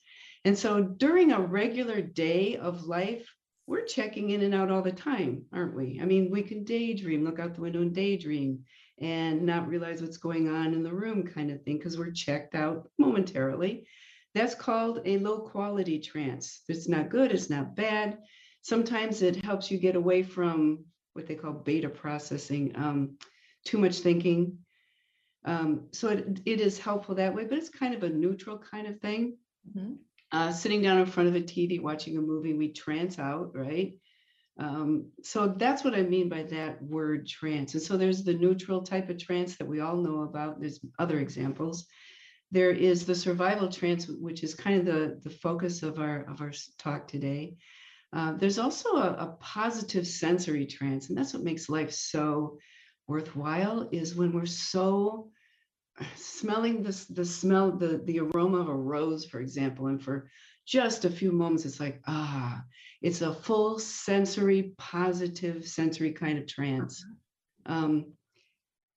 [0.46, 3.28] And so during a regular day of life,
[3.68, 6.00] we're checking in and out all the time, aren't we?
[6.02, 8.66] I mean, we can daydream, look out the window and daydream
[9.00, 12.56] and not realize what's going on in the room, kind of thing, because we're checked
[12.56, 13.86] out momentarily.
[14.34, 16.62] That's called a low quality trance.
[16.70, 18.18] It's not good, it's not bad.
[18.62, 23.18] Sometimes it helps you get away from what they call beta processing, um,
[23.66, 24.58] too much thinking.
[25.46, 28.88] Um, so it, it is helpful that way, but it's kind of a neutral kind
[28.88, 29.38] of thing.
[29.70, 29.94] Mm-hmm.
[30.32, 33.94] Uh, sitting down in front of a TV watching a movie, we trance out, right?
[34.58, 37.74] Um, so that's what I mean by that word trance.
[37.74, 40.62] And so there's the neutral type of trance that we all know about.
[40.62, 41.88] There's other examples
[42.52, 46.42] there is the survival trance, which is kind of the, the focus of our of
[46.42, 47.56] our talk today.
[48.14, 52.58] Uh, there's also a, a, positive sensory trance, and that's what makes life so
[53.08, 53.90] worthwhile.
[53.92, 55.32] Is when we're so
[56.16, 60.30] smelling the the smell the the aroma of a rose, for example, and for
[60.66, 62.64] just a few moments, it's like ah,
[63.02, 67.04] it's a full sensory, positive sensory kind of trance.
[67.66, 68.14] Um,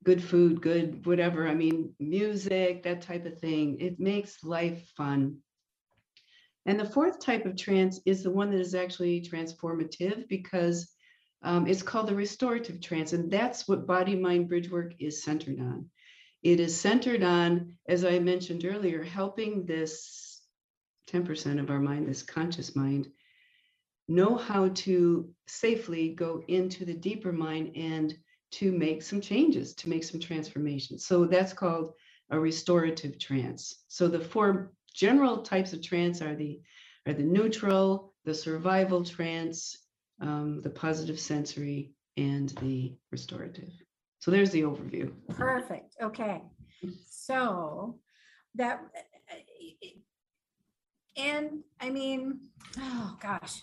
[0.05, 1.49] good food, good whatever.
[1.49, 3.81] I mean, music, that type of thing.
[3.81, 5.39] It makes life fun.
[6.67, 10.94] And the fourth type of trance is the one that is actually transformative because
[11.45, 13.13] um, it's called the restorative trance.
[13.13, 15.91] And that's what body mind bridge work is centered on.
[16.43, 20.43] It is centered on, as I mentioned earlier, helping this
[21.11, 23.09] 10% of our mind, this conscious mind,
[24.09, 28.15] know how to safely go into the deeper mind and
[28.53, 31.07] to make some changes, to make some transformations.
[31.07, 31.93] So that's called
[32.31, 33.85] a restorative trance.
[33.89, 36.61] So the four general types of trance are the
[37.07, 39.77] are the neutral, the survival trance,
[40.21, 43.71] um, the positive sensory, and the restorative.
[44.21, 45.13] So there's the overview.
[45.31, 45.97] Perfect.
[46.03, 46.43] Okay.
[47.07, 47.99] So
[48.55, 48.81] that
[51.17, 52.41] and I mean,
[52.79, 53.63] oh gosh.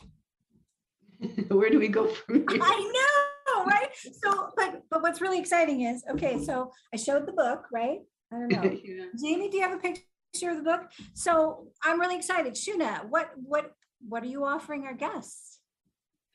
[1.50, 2.60] Where do we go from here?
[2.62, 3.32] I know
[3.66, 3.90] right?
[4.24, 6.44] So, but but what's really exciting is okay.
[6.44, 8.00] So I showed the book, right?
[8.32, 8.64] I don't know.
[8.84, 9.06] yeah.
[9.22, 10.90] Jamie, do you have a picture of the book?
[11.14, 12.54] So I'm really excited.
[12.54, 13.72] Shuna, what what
[14.08, 15.60] what are you offering our guests?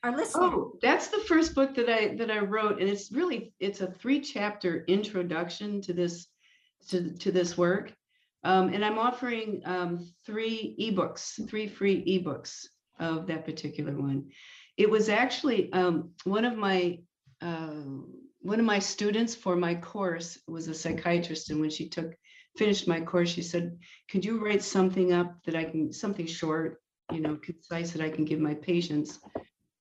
[0.03, 0.35] Our listeners?
[0.53, 3.91] Oh, that's the first book that I that I wrote, and it's really it's a
[3.91, 6.27] three chapter introduction to this
[6.89, 7.93] to to this work.
[8.43, 12.65] Um, and I'm offering um, three ebooks, three free ebooks
[12.99, 14.29] of that particular one.
[14.77, 16.99] It was actually um, one of my
[17.41, 17.83] uh,
[18.41, 22.13] one of my students for my course was a psychiatrist, and when she took
[22.55, 23.77] finished my course, she said,
[24.09, 26.79] "Could you write something up that I can something short,
[27.11, 29.19] you know, concise that I can give my patients,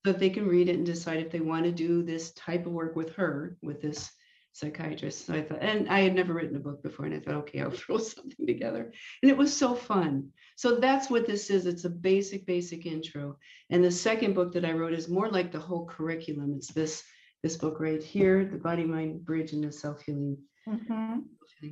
[0.07, 2.65] so that they can read it and decide if they want to do this type
[2.65, 4.11] of work with her, with this
[4.53, 7.35] psychiatrist." So I thought, and I had never written a book before, and I thought,
[7.43, 8.93] okay, I'll throw something together,
[9.23, 10.31] and it was so fun.
[10.55, 11.67] So that's what this is.
[11.67, 13.37] It's a basic, basic intro,
[13.71, 16.55] and the second book that I wrote is more like the whole curriculum.
[16.57, 17.03] It's this
[17.43, 20.39] this book right here, the body mind bridge and the self-healing
[20.69, 21.19] mm-hmm.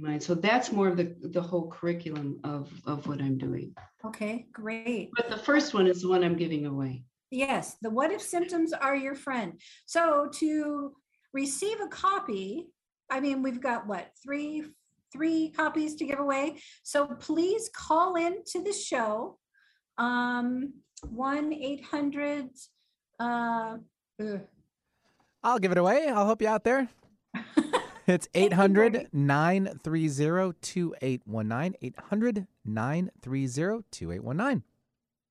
[0.00, 0.22] mind.
[0.22, 3.74] So that's more of the, the whole curriculum of, of what I'm doing.
[4.04, 5.10] Okay, great.
[5.16, 7.04] But the first one is the one I'm giving away.
[7.30, 9.60] Yes, the what if symptoms are your friend.
[9.86, 10.92] So to
[11.32, 12.68] receive a copy,
[13.10, 14.64] I mean, we've got what, three,
[15.12, 16.60] three copies to give away.
[16.82, 19.38] So please call in to the show.
[19.98, 20.74] Um,
[21.08, 22.48] 1 800
[23.20, 23.76] uh,
[25.42, 26.08] I'll give it away.
[26.08, 26.88] I'll help you out there.
[28.06, 31.74] It's 800 930 2819.
[31.80, 34.62] 800 930 2819.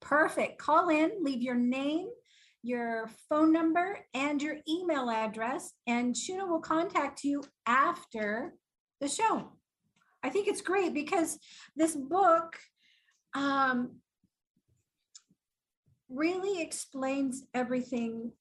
[0.04, 0.58] Perfect.
[0.60, 2.08] Call in, leave your name,
[2.62, 8.54] your phone number, and your email address, and Shuna will contact you after
[9.00, 9.54] the show.
[10.22, 11.40] I think it's great because
[11.78, 12.58] this book
[13.34, 13.96] um,
[16.10, 18.34] really explains everything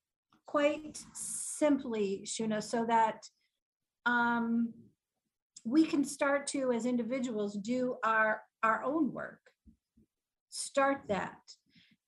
[0.47, 3.25] quite simply, Shuna, so that
[4.05, 4.75] um,
[5.65, 9.39] we can start to, as individuals, do our our own work.
[10.55, 11.41] Start that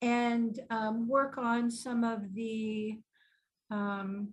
[0.01, 2.99] and um, work on some of the
[3.71, 4.29] um,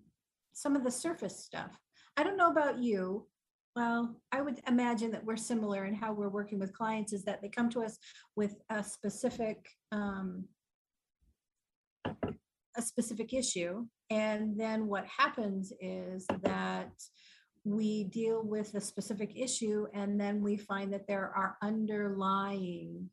[0.52, 1.78] some of the surface stuff.
[2.16, 3.26] I don't know about you,
[3.74, 7.40] well, I would imagine that we're similar in how we're working with clients is that
[7.40, 7.98] they come to us
[8.36, 10.44] with a specific, um,
[12.04, 13.86] a specific issue.
[14.10, 16.92] And then what happens is that
[17.64, 23.08] we deal with a specific issue and then we find that there are underlying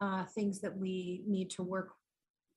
[0.00, 1.92] uh, things that we need to work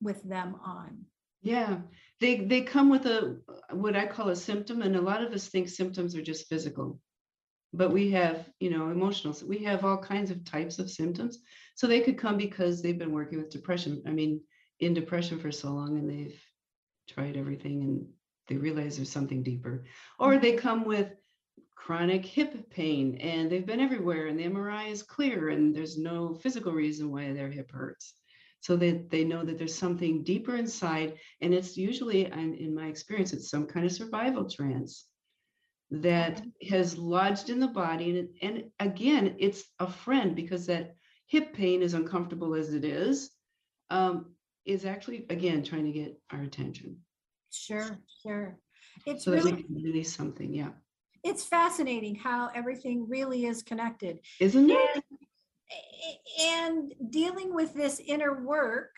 [0.00, 1.04] with them on.
[1.42, 1.78] Yeah,
[2.20, 3.38] they they come with a
[3.72, 7.00] what I call a symptom, and a lot of us think symptoms are just physical,
[7.72, 9.34] but we have you know emotional.
[9.46, 11.38] We have all kinds of types of symptoms.
[11.76, 14.02] So they could come because they've been working with depression.
[14.06, 14.42] I mean,
[14.80, 16.38] in depression for so long, and they've
[17.08, 18.06] tried everything, and
[18.48, 19.86] they realize there's something deeper,
[20.18, 21.08] or they come with
[21.80, 26.34] chronic hip pain and they've been everywhere and the MRI is clear and there's no
[26.34, 28.14] physical reason why their hip hurts.
[28.60, 33.32] So that they know that there's something deeper inside and it's usually in my experience
[33.32, 35.06] it's some kind of survival trance
[35.90, 40.94] that has lodged in the body and, and again it's a friend because that
[41.28, 43.30] hip pain as uncomfortable as it is
[43.88, 44.34] um,
[44.66, 46.98] is actually again trying to get our attention.
[47.50, 48.58] Sure, sure.
[49.06, 50.72] It's so that really, we can release something yeah
[51.22, 54.20] it's fascinating how everything really is connected.
[54.40, 55.04] isn't it
[56.40, 58.90] And dealing with this inner work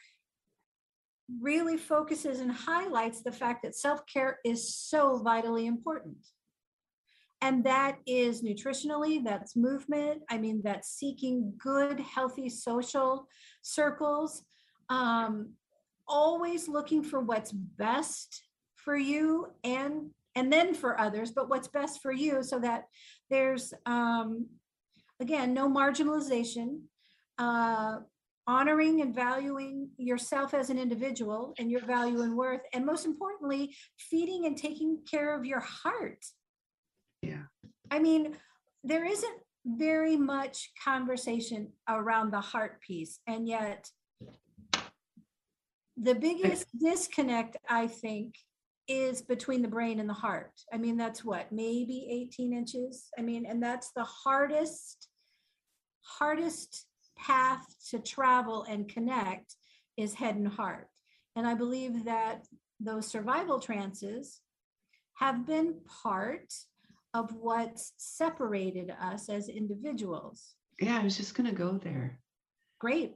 [1.40, 6.16] really focuses and highlights the fact that self-care is so vitally important.
[7.40, 10.22] And that is nutritionally, that's movement.
[10.30, 13.26] I mean, that's seeking good, healthy social
[13.62, 14.44] circles.
[14.88, 15.54] Um,
[16.06, 18.42] always looking for what's best
[18.76, 22.84] for you and and then for others, but what's best for you so that
[23.30, 24.46] there's um,
[25.20, 26.80] again no marginalization,
[27.38, 27.98] uh,
[28.46, 33.74] honoring and valuing yourself as an individual and your value and worth, and most importantly,
[33.98, 36.24] feeding and taking care of your heart.
[37.20, 37.44] Yeah.
[37.90, 38.36] I mean,
[38.82, 43.88] there isn't very much conversation around the heart piece, and yet
[45.96, 48.34] the biggest disconnect, I think,
[49.00, 50.52] is between the brain and the heart.
[50.72, 53.08] I mean, that's what, maybe 18 inches?
[53.18, 55.08] I mean, and that's the hardest,
[56.02, 56.86] hardest
[57.16, 59.54] path to travel and connect
[59.96, 60.88] is head and heart.
[61.36, 62.46] And I believe that
[62.80, 64.40] those survival trances
[65.14, 66.52] have been part
[67.14, 70.54] of what's separated us as individuals.
[70.80, 72.18] yeah i was just going to go there
[72.82, 73.14] Great.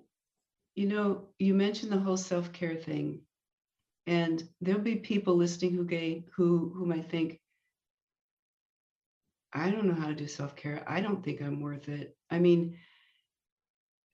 [0.77, 3.23] You know, you mentioned the whole self-care thing.
[4.07, 7.41] And there'll be people listening who gay who who might think,
[9.53, 10.85] I don't know how to do self-care.
[10.87, 12.17] I don't think I'm worth it.
[12.31, 12.79] I mean,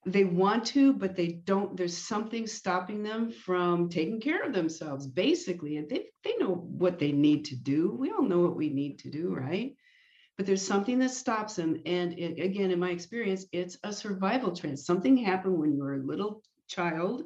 [0.06, 5.06] they want to, but they don't, there's something stopping them from taking care of themselves,
[5.06, 5.76] basically.
[5.76, 7.94] And they they know what they need to do.
[7.98, 9.76] We all know what we need to do, right?
[10.36, 11.82] But there's something that stops them.
[11.86, 14.86] And it, again, in my experience, it's a survival trance.
[14.86, 17.24] Something happened when you were a little child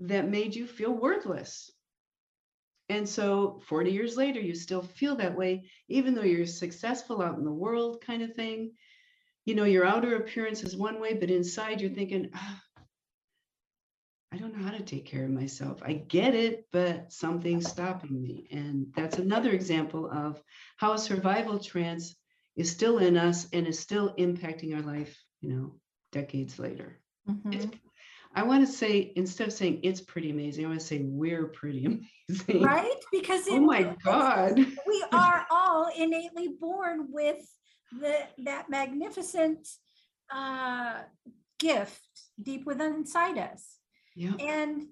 [0.00, 1.70] that made you feel worthless.
[2.88, 7.38] And so 40 years later, you still feel that way, even though you're successful out
[7.38, 8.72] in the world, kind of thing.
[9.44, 12.62] You know, your outer appearance is one way, but inside you're thinking, "Ah,
[14.32, 15.82] I don't know how to take care of myself.
[15.82, 18.46] I get it, but something's stopping me.
[18.50, 20.42] And that's another example of
[20.76, 22.14] how a survival trance
[22.56, 25.80] is still in us and is still impacting our life, you know,
[26.12, 27.00] decades later.
[27.50, 27.66] It's,
[28.36, 31.46] I want to say, instead of saying it's pretty amazing, I want to say we're
[31.46, 31.86] pretty
[32.28, 32.62] amazing.
[32.62, 33.00] Right?
[33.10, 34.58] Because Oh my God.
[34.86, 37.38] we are all innately born with
[37.98, 39.66] the that magnificent
[40.30, 41.02] uh,
[41.58, 42.02] gift
[42.42, 43.78] deep within inside us.
[44.14, 44.34] Yeah.
[44.38, 44.82] And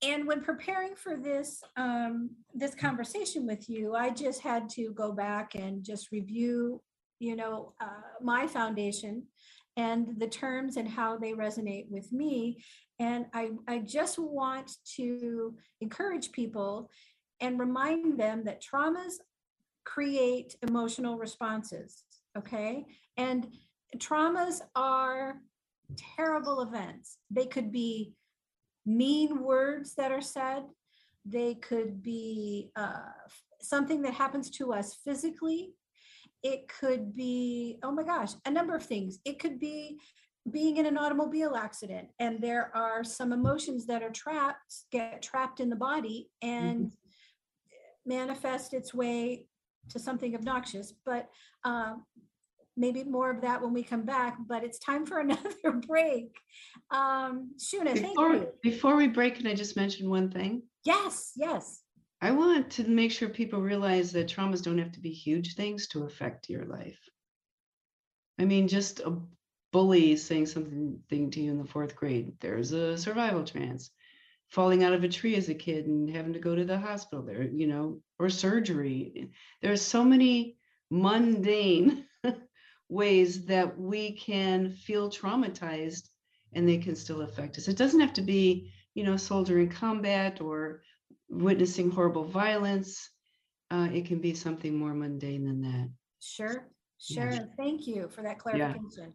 [0.00, 5.12] and when preparing for this um, this conversation with you, I just had to go
[5.12, 6.80] back and just review,
[7.18, 9.24] you know, uh, my foundation
[9.78, 12.62] and the terms and how they resonate with me.
[12.98, 16.90] And I, I just want to encourage people
[17.40, 19.14] and remind them that traumas
[19.84, 22.02] create emotional responses.
[22.36, 22.84] Okay.
[23.16, 23.46] And
[23.96, 25.40] traumas are
[26.16, 27.18] terrible events.
[27.30, 28.14] They could be
[28.84, 30.64] mean words that are said,
[31.24, 33.12] they could be uh,
[33.60, 35.74] something that happens to us physically.
[36.42, 39.18] It could be, oh my gosh, a number of things.
[39.24, 39.98] It could be
[40.50, 45.60] being in an automobile accident and there are some emotions that are trapped, get trapped
[45.60, 46.92] in the body and
[48.06, 49.46] manifest its way
[49.90, 50.94] to something obnoxious.
[51.04, 51.28] But
[51.64, 52.04] um,
[52.76, 54.38] maybe more of that when we come back.
[54.46, 56.34] But it's time for another break.
[56.90, 58.48] Um, Shuna, thank Before, you.
[58.62, 60.62] before we break, can I just mention one thing?
[60.84, 61.82] Yes, yes.
[62.20, 65.86] I want to make sure people realize that traumas don't have to be huge things
[65.88, 66.98] to affect your life.
[68.38, 69.20] I mean, just a
[69.72, 73.90] bully saying something to you in the fourth grade, there's a survival trance.
[74.48, 77.22] Falling out of a tree as a kid and having to go to the hospital
[77.22, 79.30] there, you know, or surgery.
[79.60, 80.56] There's so many
[80.90, 82.06] mundane
[82.88, 86.08] ways that we can feel traumatized
[86.54, 87.68] and they can still affect us.
[87.68, 90.82] It doesn't have to be, you know, soldier in combat or
[91.28, 93.10] witnessing horrible violence.
[93.70, 95.90] Uh, it can be something more mundane than that.
[96.20, 96.68] Sure,
[96.98, 97.32] sure.
[97.32, 97.44] Yeah.
[97.56, 99.14] Thank you for that clarification.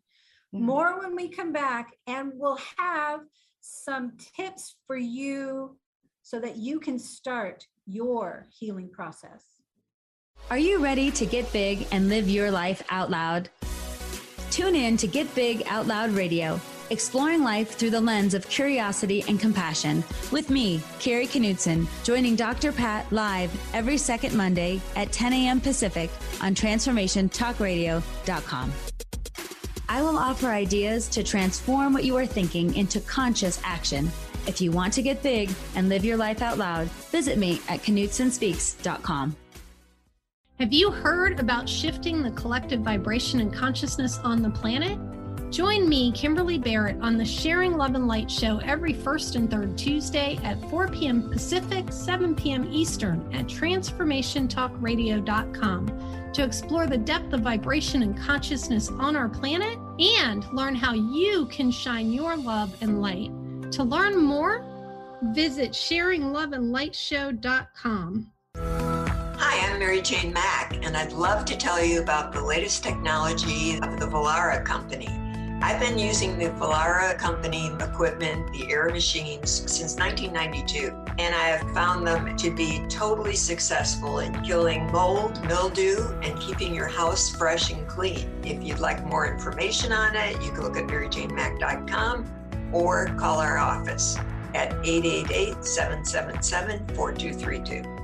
[0.51, 0.59] Yeah.
[0.59, 3.21] More when we come back, and we'll have
[3.61, 5.77] some tips for you
[6.21, 9.43] so that you can start your healing process.
[10.51, 13.49] Are you ready to get big and live your life out loud?
[14.51, 19.23] Tune in to Get Big Out Loud Radio exploring life through the lens of curiosity
[19.27, 22.71] and compassion, with me, Carrie Knudsen, joining Dr.
[22.71, 25.61] Pat live every second Monday at 10 a.m.
[25.61, 26.09] Pacific
[26.41, 28.73] on TransformationTalkRadio.com.
[29.89, 34.11] I will offer ideas to transform what you are thinking into conscious action.
[34.47, 37.81] If you want to get big and live your life out loud, visit me at
[37.81, 39.35] KnudsenSpeaks.com.
[40.59, 44.97] Have you heard about shifting the collective vibration and consciousness on the planet?
[45.53, 49.77] Join me, Kimberly Barrett, on the Sharing Love and Light show every first and third
[49.77, 51.29] Tuesday at 4 p.m.
[51.29, 52.67] Pacific, 7 p.m.
[52.73, 60.43] Eastern at transformationtalkradio.com to explore the depth of vibration and consciousness on our planet and
[60.53, 63.29] learn how you can shine your love and light.
[63.73, 64.65] To learn more,
[65.35, 68.31] visit sharingloveandlightshow.com.
[68.57, 73.75] Hi, I'm Mary Jane Mack, and I'd love to tell you about the latest technology
[73.75, 75.19] of the Vollara Company.
[75.65, 81.73] I've been using the Vollara company equipment, the air machines, since 1992, and I have
[81.73, 87.71] found them to be totally successful in killing mold, mildew, and keeping your house fresh
[87.71, 88.29] and clean.
[88.43, 93.57] If you'd like more information on it, you can look at maryjanemack.com or call our
[93.57, 94.17] office
[94.53, 98.02] at 888 777 4232.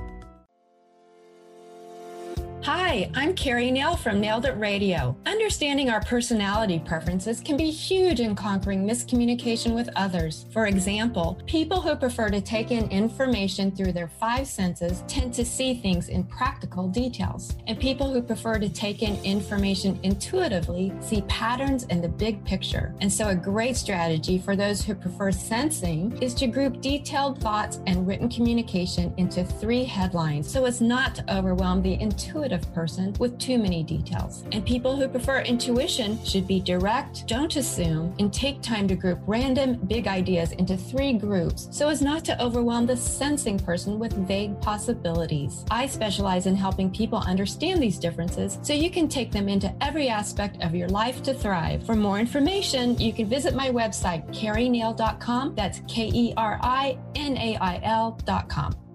[2.62, 5.16] Hi, I'm Keri Nail from Nailed It Radio.
[5.24, 10.44] Understanding our personality preferences can be huge in conquering miscommunication with others.
[10.52, 15.44] For example, people who prefer to take in information through their five senses tend to
[15.44, 17.56] see things in practical details.
[17.66, 22.94] And people who prefer to take in information intuitively see patterns in the big picture.
[23.00, 27.80] And so, a great strategy for those who prefer sensing is to group detailed thoughts
[27.86, 33.14] and written communication into three headlines so as not to overwhelm the intuitive intuitive person
[33.18, 34.44] with too many details.
[34.52, 39.20] And people who prefer intuition should be direct, don't assume, and take time to group
[39.26, 44.12] random big ideas into three groups so as not to overwhelm the sensing person with
[44.26, 45.64] vague possibilities.
[45.70, 50.08] I specialize in helping people understand these differences so you can take them into every
[50.08, 51.84] aspect of your life to thrive.
[51.84, 55.54] For more information, you can visit my website, kerinail.com.
[55.54, 58.89] That's K E R I N A I L.com.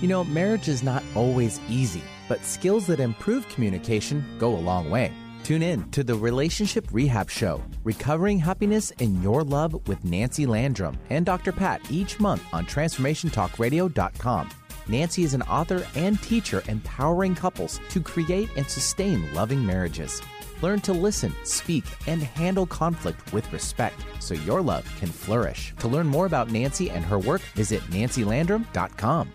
[0.00, 4.90] You know, marriage is not always easy, but skills that improve communication go a long
[4.90, 5.12] way.
[5.42, 10.98] Tune in to the Relationship Rehab Show, Recovering Happiness in Your Love with Nancy Landrum
[11.10, 11.52] and Dr.
[11.52, 14.50] Pat each month on TransformationTalkRadio.com.
[14.88, 20.22] Nancy is an author and teacher empowering couples to create and sustain loving marriages.
[20.62, 25.74] Learn to listen, speak, and handle conflict with respect so your love can flourish.
[25.80, 29.32] To learn more about Nancy and her work, visit nancylandrum.com.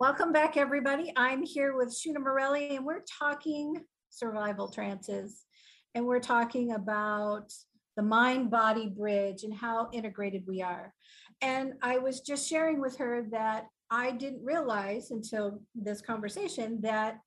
[0.00, 1.12] Welcome back, everybody.
[1.16, 5.44] I'm here with Shuna Morelli, and we're talking survival trances,
[5.92, 7.52] and we're talking about
[7.96, 10.94] the mind body bridge and how integrated we are.
[11.42, 17.18] And I was just sharing with her that I didn't realize until this conversation that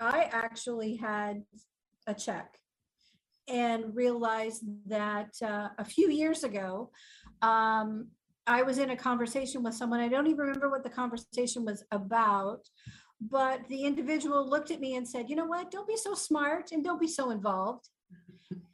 [0.00, 1.42] I actually had
[2.06, 2.56] a check
[3.46, 6.92] and realized that uh, a few years ago,
[7.42, 8.08] um,
[8.46, 10.00] I was in a conversation with someone.
[10.00, 12.60] I don't even remember what the conversation was about,
[13.20, 15.70] but the individual looked at me and said, "You know what?
[15.70, 17.88] Don't be so smart and don't be so involved."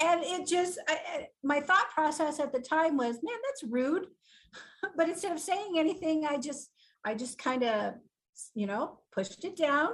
[0.00, 4.06] And it just, I, my thought process at the time was, "Man, that's rude."
[4.96, 6.70] but instead of saying anything, I just,
[7.04, 7.94] I just kind of,
[8.54, 9.92] you know, pushed it down,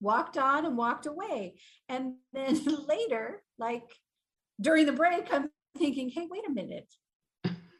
[0.00, 1.56] walked on, and walked away.
[1.88, 3.84] And then later, like
[4.60, 6.88] during the break, I'm thinking, "Hey, wait a minute."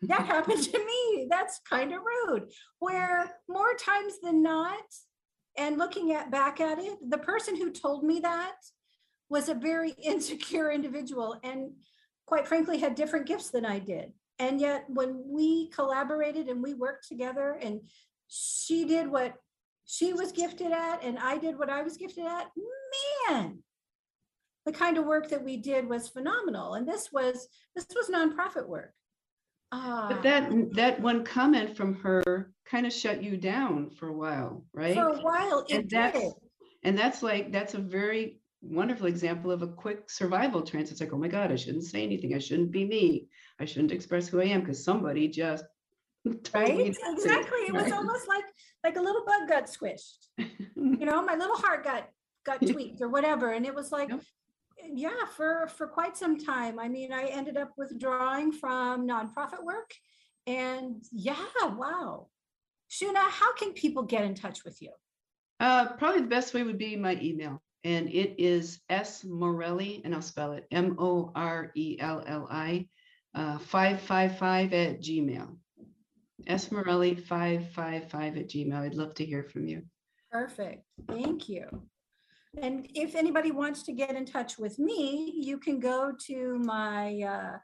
[0.02, 1.26] That happened to me.
[1.30, 2.50] That's kind of rude.
[2.78, 4.82] Where more times than not,
[5.56, 8.56] and looking at back at it, the person who told me that
[9.28, 11.72] was a very insecure individual and
[12.26, 14.12] quite frankly had different gifts than I did.
[14.38, 17.80] And yet when we collaborated and we worked together and
[18.28, 19.34] she did what
[19.84, 22.46] she was gifted at and I did what I was gifted at,
[23.28, 23.58] man,
[24.64, 26.74] the kind of work that we did was phenomenal.
[26.74, 28.94] And this was this was nonprofit work.
[29.72, 34.12] Uh, but that that one comment from her kind of shut you down for a
[34.12, 34.94] while, right?
[34.94, 36.32] For a while, and that's did.
[36.84, 40.90] and that's like that's a very wonderful example of a quick survival trance.
[40.90, 42.34] It's like, oh my God, I shouldn't say anything.
[42.34, 43.28] I shouldn't be me.
[43.58, 45.64] I shouldn't express who I am because somebody just
[46.54, 48.44] right exactly it, was almost like
[48.84, 52.08] like a little bug got squished you know my little heart got
[52.44, 54.20] got tweaked or whatever and it was like yep.
[54.90, 59.92] Yeah for for quite some time i mean i ended up withdrawing from nonprofit work
[60.46, 61.36] and yeah
[61.76, 62.26] wow
[62.90, 64.90] shuna how can people get in touch with you
[65.60, 70.14] uh probably the best way would be my email and it is s morelli and
[70.14, 71.28] i'll spell it m-o-r-e-l-l-i
[73.34, 75.56] uh, 555 at gmail
[76.48, 78.74] esmerelli555 at gmail.
[78.74, 79.82] I'd love to hear from you.
[80.30, 80.84] Perfect.
[81.08, 81.66] Thank you.
[82.60, 87.22] And if anybody wants to get in touch with me, you can go to my
[87.22, 87.58] uh,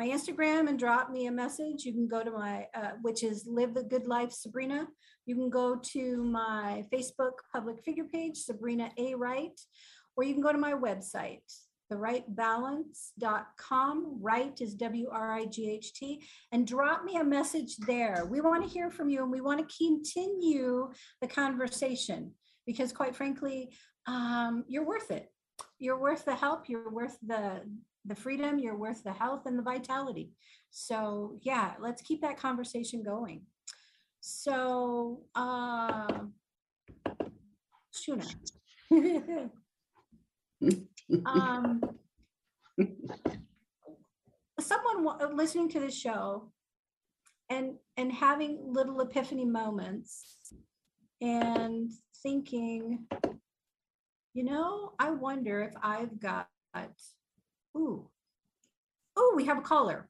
[0.00, 1.84] my Instagram and drop me a message.
[1.84, 4.88] You can go to my, uh, which is Live the Good Life Sabrina.
[5.26, 9.14] You can go to my Facebook public figure page, Sabrina A.
[9.14, 9.60] Wright,
[10.16, 11.42] or you can go to my website,
[11.92, 14.22] therightbalance.com.
[14.22, 16.22] Right is W R I G H T.
[16.50, 18.24] And drop me a message there.
[18.24, 22.32] We want to hear from you and we want to continue the conversation
[22.66, 23.70] because, quite frankly,
[24.06, 25.30] um, you're worth it.
[25.78, 26.68] You're worth the help.
[26.68, 27.62] You're worth the
[28.06, 28.58] the freedom.
[28.58, 30.32] You're worth the health and the vitality.
[30.70, 33.42] So yeah, let's keep that conversation going.
[34.20, 36.24] So, uh,
[37.94, 38.34] Shuna.
[41.26, 41.80] um,
[44.60, 46.52] someone listening to the show
[47.48, 50.36] and and having little epiphany moments
[51.20, 51.90] and
[52.22, 53.06] thinking
[54.34, 56.46] you know i wonder if i've got
[57.76, 58.08] ooh
[59.18, 60.08] ooh we have a caller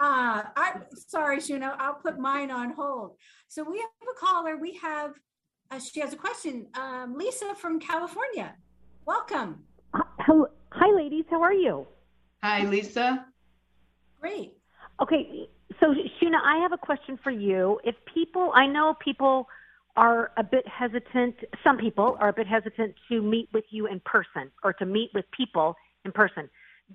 [0.00, 3.16] uh i'm sorry Shuna, i'll put mine on hold
[3.48, 5.12] so we have a caller we have
[5.70, 8.54] uh, she has a question um, lisa from california
[9.06, 9.62] Welcome.
[9.94, 10.48] Hello.
[10.72, 11.24] Hi, ladies.
[11.30, 11.86] How are you?
[12.42, 13.24] Hi, Lisa.
[14.20, 14.54] Great.
[15.00, 15.48] Okay.
[15.78, 17.78] So, Shuna, I have a question for you.
[17.84, 19.46] If people, I know people
[19.96, 24.00] are a bit hesitant, some people are a bit hesitant to meet with you in
[24.00, 25.74] person or to meet with people
[26.04, 26.48] in person.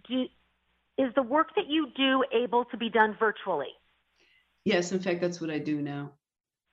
[0.07, 0.25] Do,
[0.97, 3.69] is the work that you do able to be done virtually?
[4.65, 6.11] Yes, in fact, that's what I do now.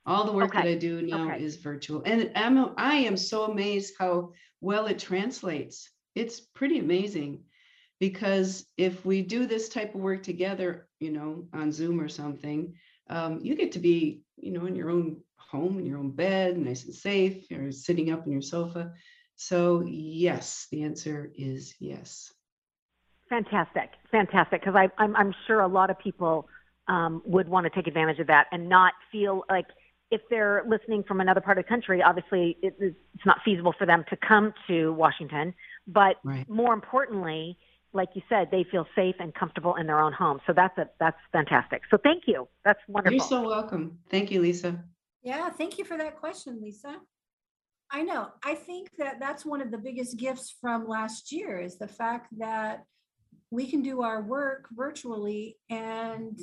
[0.07, 0.63] All the work okay.
[0.63, 1.43] that I do now okay.
[1.43, 2.03] is virtual.
[2.05, 5.91] And I'm, I am so amazed how well it translates.
[6.15, 7.41] It's pretty amazing
[8.01, 12.75] because if we do this type of work together, you know, on Zoom or something,
[13.11, 16.59] um, you get to be, you know, in your own home, in your own bed,
[16.59, 17.51] nice and safe.
[17.51, 18.93] You're sitting up in your sofa.
[19.37, 22.33] So, yes, the answer is yes.
[23.29, 24.63] Fantastic, fantastic.
[24.65, 26.49] Because I'm I'm sure a lot of people
[26.89, 29.67] um, would want to take advantage of that and not feel like
[30.11, 33.87] if they're listening from another part of the country, obviously it, it's not feasible for
[33.87, 35.55] them to come to Washington.
[35.87, 36.49] But right.
[36.49, 37.59] more importantly,
[37.93, 40.41] like you said, they feel safe and comfortable in their own home.
[40.47, 41.83] So that's a, that's fantastic.
[41.91, 42.49] So thank you.
[42.65, 43.17] That's wonderful.
[43.17, 43.99] You're so welcome.
[44.11, 44.83] Thank you, Lisa.
[45.23, 46.97] Yeah, thank you for that question, Lisa.
[47.91, 48.29] I know.
[48.45, 52.29] I think that that's one of the biggest gifts from last year is the fact
[52.39, 52.85] that
[53.51, 56.39] we can do our work virtually and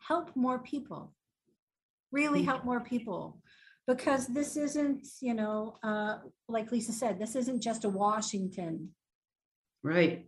[0.00, 1.14] help more people
[2.12, 3.38] really help more people
[3.86, 6.16] because this isn't you know uh,
[6.48, 8.88] like lisa said this isn't just a washington
[9.82, 10.26] right.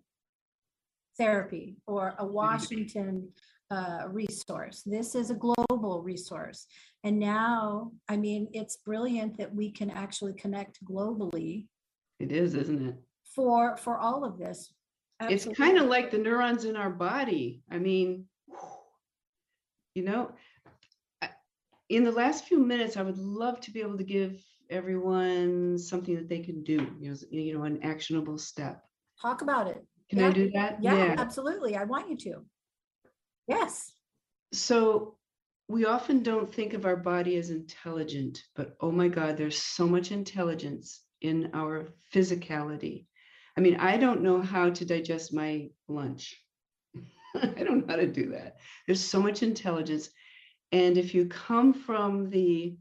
[1.19, 3.29] Therapy or a washington
[3.71, 4.83] uh, resource.
[4.85, 6.67] This is a global resource.
[7.05, 11.67] And now i mean it's brilliant that we can actually connect globally.
[12.19, 12.97] It is isn't it?
[13.35, 14.73] For for all of this.
[15.21, 15.51] Absolutely.
[15.51, 17.63] it's kind of like the neurons in our body.
[17.71, 18.27] I mean
[19.95, 20.33] you know
[21.91, 24.41] in the last few minutes, I would love to be able to give
[24.71, 28.85] everyone something that they can do, you know, you know, an actionable step.
[29.21, 29.85] Talk about it.
[30.09, 30.29] Can yeah.
[30.29, 30.83] I do that?
[30.83, 31.77] Yeah, yeah, absolutely.
[31.77, 32.45] I want you to.
[33.47, 33.93] Yes.
[34.53, 35.17] So
[35.69, 39.87] we often don't think of our body as intelligent, but oh my God, there's so
[39.87, 43.07] much intelligence in our physicality.
[43.57, 46.35] I mean, I don't know how to digest my lunch.
[47.35, 48.57] I don't know how to do that.
[48.87, 50.11] There's so much intelligence.
[50.73, 52.77] And if you come from the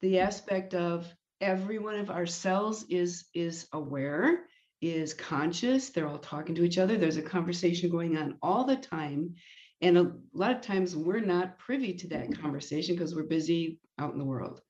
[0.00, 4.44] the aspect of every one of our cells is is aware,
[4.80, 8.76] is conscious, they're all talking to each other, there's a conversation going on all the
[8.76, 9.34] time.
[9.80, 12.42] And a lot of times we're not privy to that mm-hmm.
[12.42, 14.60] conversation because we're busy out in the world.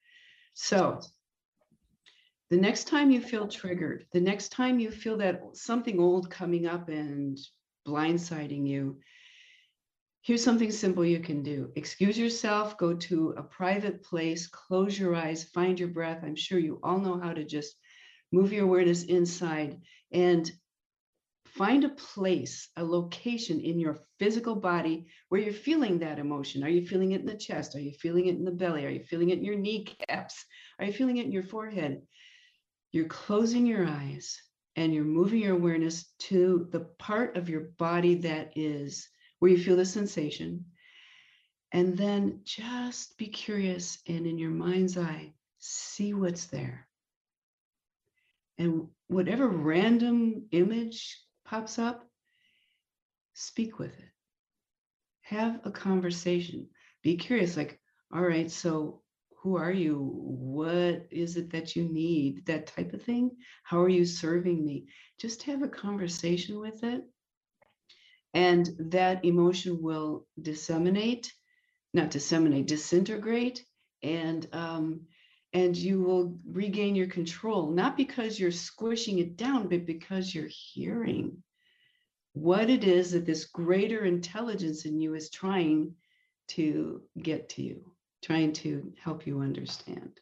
[0.54, 1.00] So
[2.50, 6.66] the next time you feel triggered, the next time you feel that something old coming
[6.66, 7.38] up and
[7.86, 8.98] blindsiding you,
[10.22, 11.70] here's something simple you can do.
[11.76, 16.20] Excuse yourself, go to a private place, close your eyes, find your breath.
[16.22, 17.76] I'm sure you all know how to just
[18.32, 19.80] move your awareness inside
[20.12, 20.50] and
[21.46, 26.62] find a place, a location in your physical body where you're feeling that emotion.
[26.62, 27.74] Are you feeling it in the chest?
[27.74, 28.84] Are you feeling it in the belly?
[28.86, 30.44] Are you feeling it in your kneecaps?
[30.78, 32.02] Are you feeling it in your forehead?
[32.92, 34.40] You're closing your eyes
[34.76, 39.08] and you're moving your awareness to the part of your body that is
[39.38, 40.64] where you feel the sensation.
[41.72, 46.87] And then just be curious and in your mind's eye, see what's there.
[48.58, 52.04] And whatever random image pops up,
[53.34, 54.10] speak with it.
[55.22, 56.68] Have a conversation.
[57.02, 57.78] Be curious, like,
[58.12, 59.02] all right, so
[59.42, 59.96] who are you?
[59.98, 62.44] What is it that you need?
[62.46, 63.30] That type of thing.
[63.62, 64.86] How are you serving me?
[65.20, 67.04] Just have a conversation with it.
[68.34, 71.32] And that emotion will disseminate,
[71.94, 73.64] not disseminate, disintegrate.
[74.02, 75.02] And um,
[75.52, 80.50] and you will regain your control, not because you're squishing it down, but because you're
[80.50, 81.42] hearing
[82.32, 85.94] what it is that this greater intelligence in you is trying
[86.48, 87.92] to get to you,
[88.22, 90.20] trying to help you understand.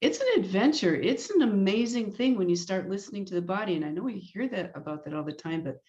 [0.00, 0.94] It's an adventure.
[0.94, 3.76] It's an amazing thing when you start listening to the body.
[3.76, 5.80] And I know we hear that about that all the time, but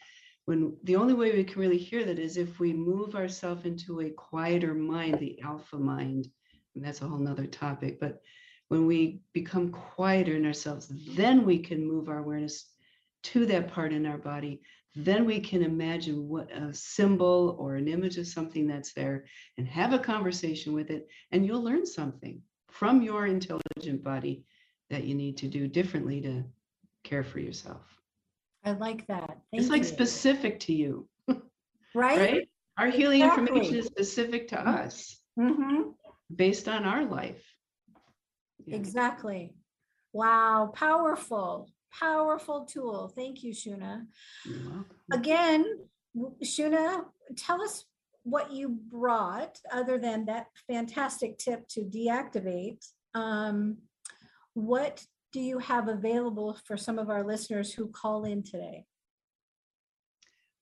[0.45, 3.99] when the only way we can really hear that is if we move ourselves into
[3.99, 6.29] a quieter mind, the alpha mind,
[6.77, 7.99] and that's a whole nother topic.
[7.99, 8.21] But
[8.69, 12.65] when we become quieter in ourselves, then we can move our awareness
[13.23, 14.61] to that part in our body.
[14.95, 19.25] Then we can imagine what a symbol or an image of something that's there
[19.57, 21.07] and have a conversation with it.
[21.31, 24.43] And you'll learn something from your intelligent body
[24.89, 26.43] that you need to do differently to
[27.03, 27.81] care for yourself.
[28.63, 29.39] I like that.
[29.51, 29.87] Thank it's like you.
[29.87, 31.07] specific to you.
[31.95, 32.19] Right?
[32.19, 32.49] right?
[32.77, 33.47] Our healing exactly.
[33.47, 35.17] information is specific to us.
[35.39, 35.89] Mm-hmm
[36.33, 37.43] based on our life.
[38.65, 38.75] Yeah.
[38.75, 39.53] Exactly.
[40.13, 43.11] Wow, powerful, powerful tool.
[43.15, 44.05] Thank you, Shuna.
[45.11, 45.65] Again,
[46.43, 47.05] Shuna,
[47.35, 47.85] tell us
[48.23, 52.85] what you brought other than that fantastic tip to deactivate.
[53.13, 53.77] Um,
[54.53, 58.85] what do you have available for some of our listeners who call in today?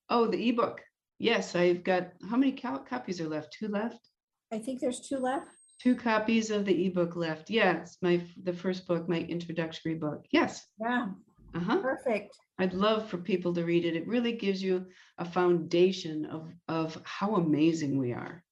[0.10, 0.82] Oh, the ebook.
[1.18, 3.56] Yes, I've got how many copies are left?
[3.58, 4.10] Two left?
[4.52, 5.48] I think there's two left.
[5.86, 7.52] Two copies of the ebook left.
[7.52, 10.26] Yes, my the first book, my introductory book.
[10.32, 10.66] Yes.
[10.82, 11.10] Yeah.
[11.54, 11.78] Uh-huh.
[11.78, 12.36] Perfect.
[12.58, 13.96] I'd love for people to read it.
[13.96, 14.88] It really gives you
[15.20, 18.44] a foundation of of how amazing we are.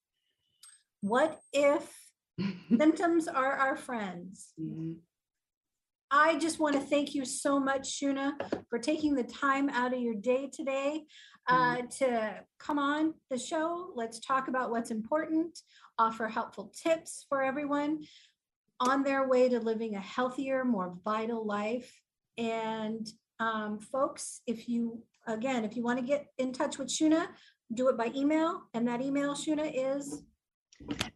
[1.02, 1.92] What if
[2.78, 4.50] symptoms are our friends?
[4.62, 4.92] Mm-hmm.
[6.12, 8.34] I just want to thank you so much, Shuna,
[8.70, 11.06] for taking the time out of your day today
[11.48, 11.88] uh, mm-hmm.
[12.00, 13.92] to come on the show.
[13.96, 15.60] Let's talk about what's important,
[15.98, 18.04] offer helpful tips for everyone
[18.80, 21.92] on their way to living a healthier, more vital life.
[22.38, 23.08] And
[23.40, 27.28] um, folks, if you, again, if you want to get in touch with Shuna,
[27.74, 28.64] do it by email.
[28.74, 30.24] And that email, Shuna, is?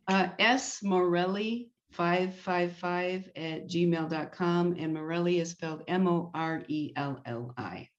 [0.08, 0.82] Uh, S.
[0.84, 4.76] Morelli 555 at gmail.com.
[4.78, 7.90] And Morelli is spelled M O R E L L I.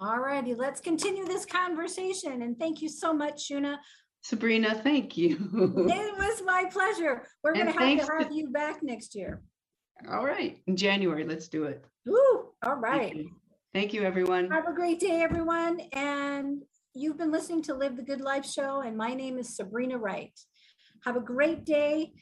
[0.00, 2.42] All righty, let's continue this conversation.
[2.42, 3.76] And thank you so much, Shuna.
[4.22, 5.36] Sabrina, thank you.
[5.88, 7.26] it was my pleasure.
[7.42, 9.42] We're going to have to have you back next year.
[10.10, 11.84] All right, in January, let's do it.
[12.08, 13.12] Ooh, all right.
[13.12, 13.30] Thank you,
[13.74, 14.50] thank you everyone.
[14.50, 15.80] Have a great day, everyone.
[15.92, 16.62] And
[16.94, 20.38] you've been listening to Live the Good Life show, and my name is Sabrina Wright.
[21.04, 22.12] Have a great day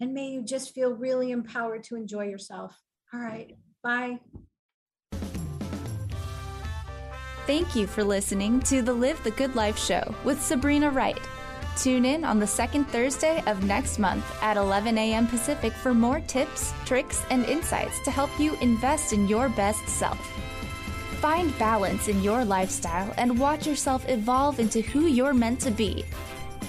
[0.00, 2.78] and may you just feel really empowered to enjoy yourself.
[3.12, 4.18] All right, bye.
[7.46, 11.20] Thank you for listening to the Live the Good Life show with Sabrina Wright.
[11.76, 15.26] Tune in on the second Thursday of next month at 11 a.m.
[15.26, 20.18] Pacific for more tips, tricks, and insights to help you invest in your best self.
[21.20, 26.04] Find balance in your lifestyle and watch yourself evolve into who you're meant to be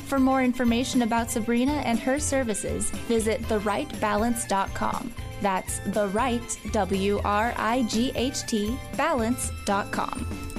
[0.06, 5.14] for more information about Sabrina and her services, visit therightbalance.com.
[5.42, 10.55] That's the right, W R I G H T, balance.com.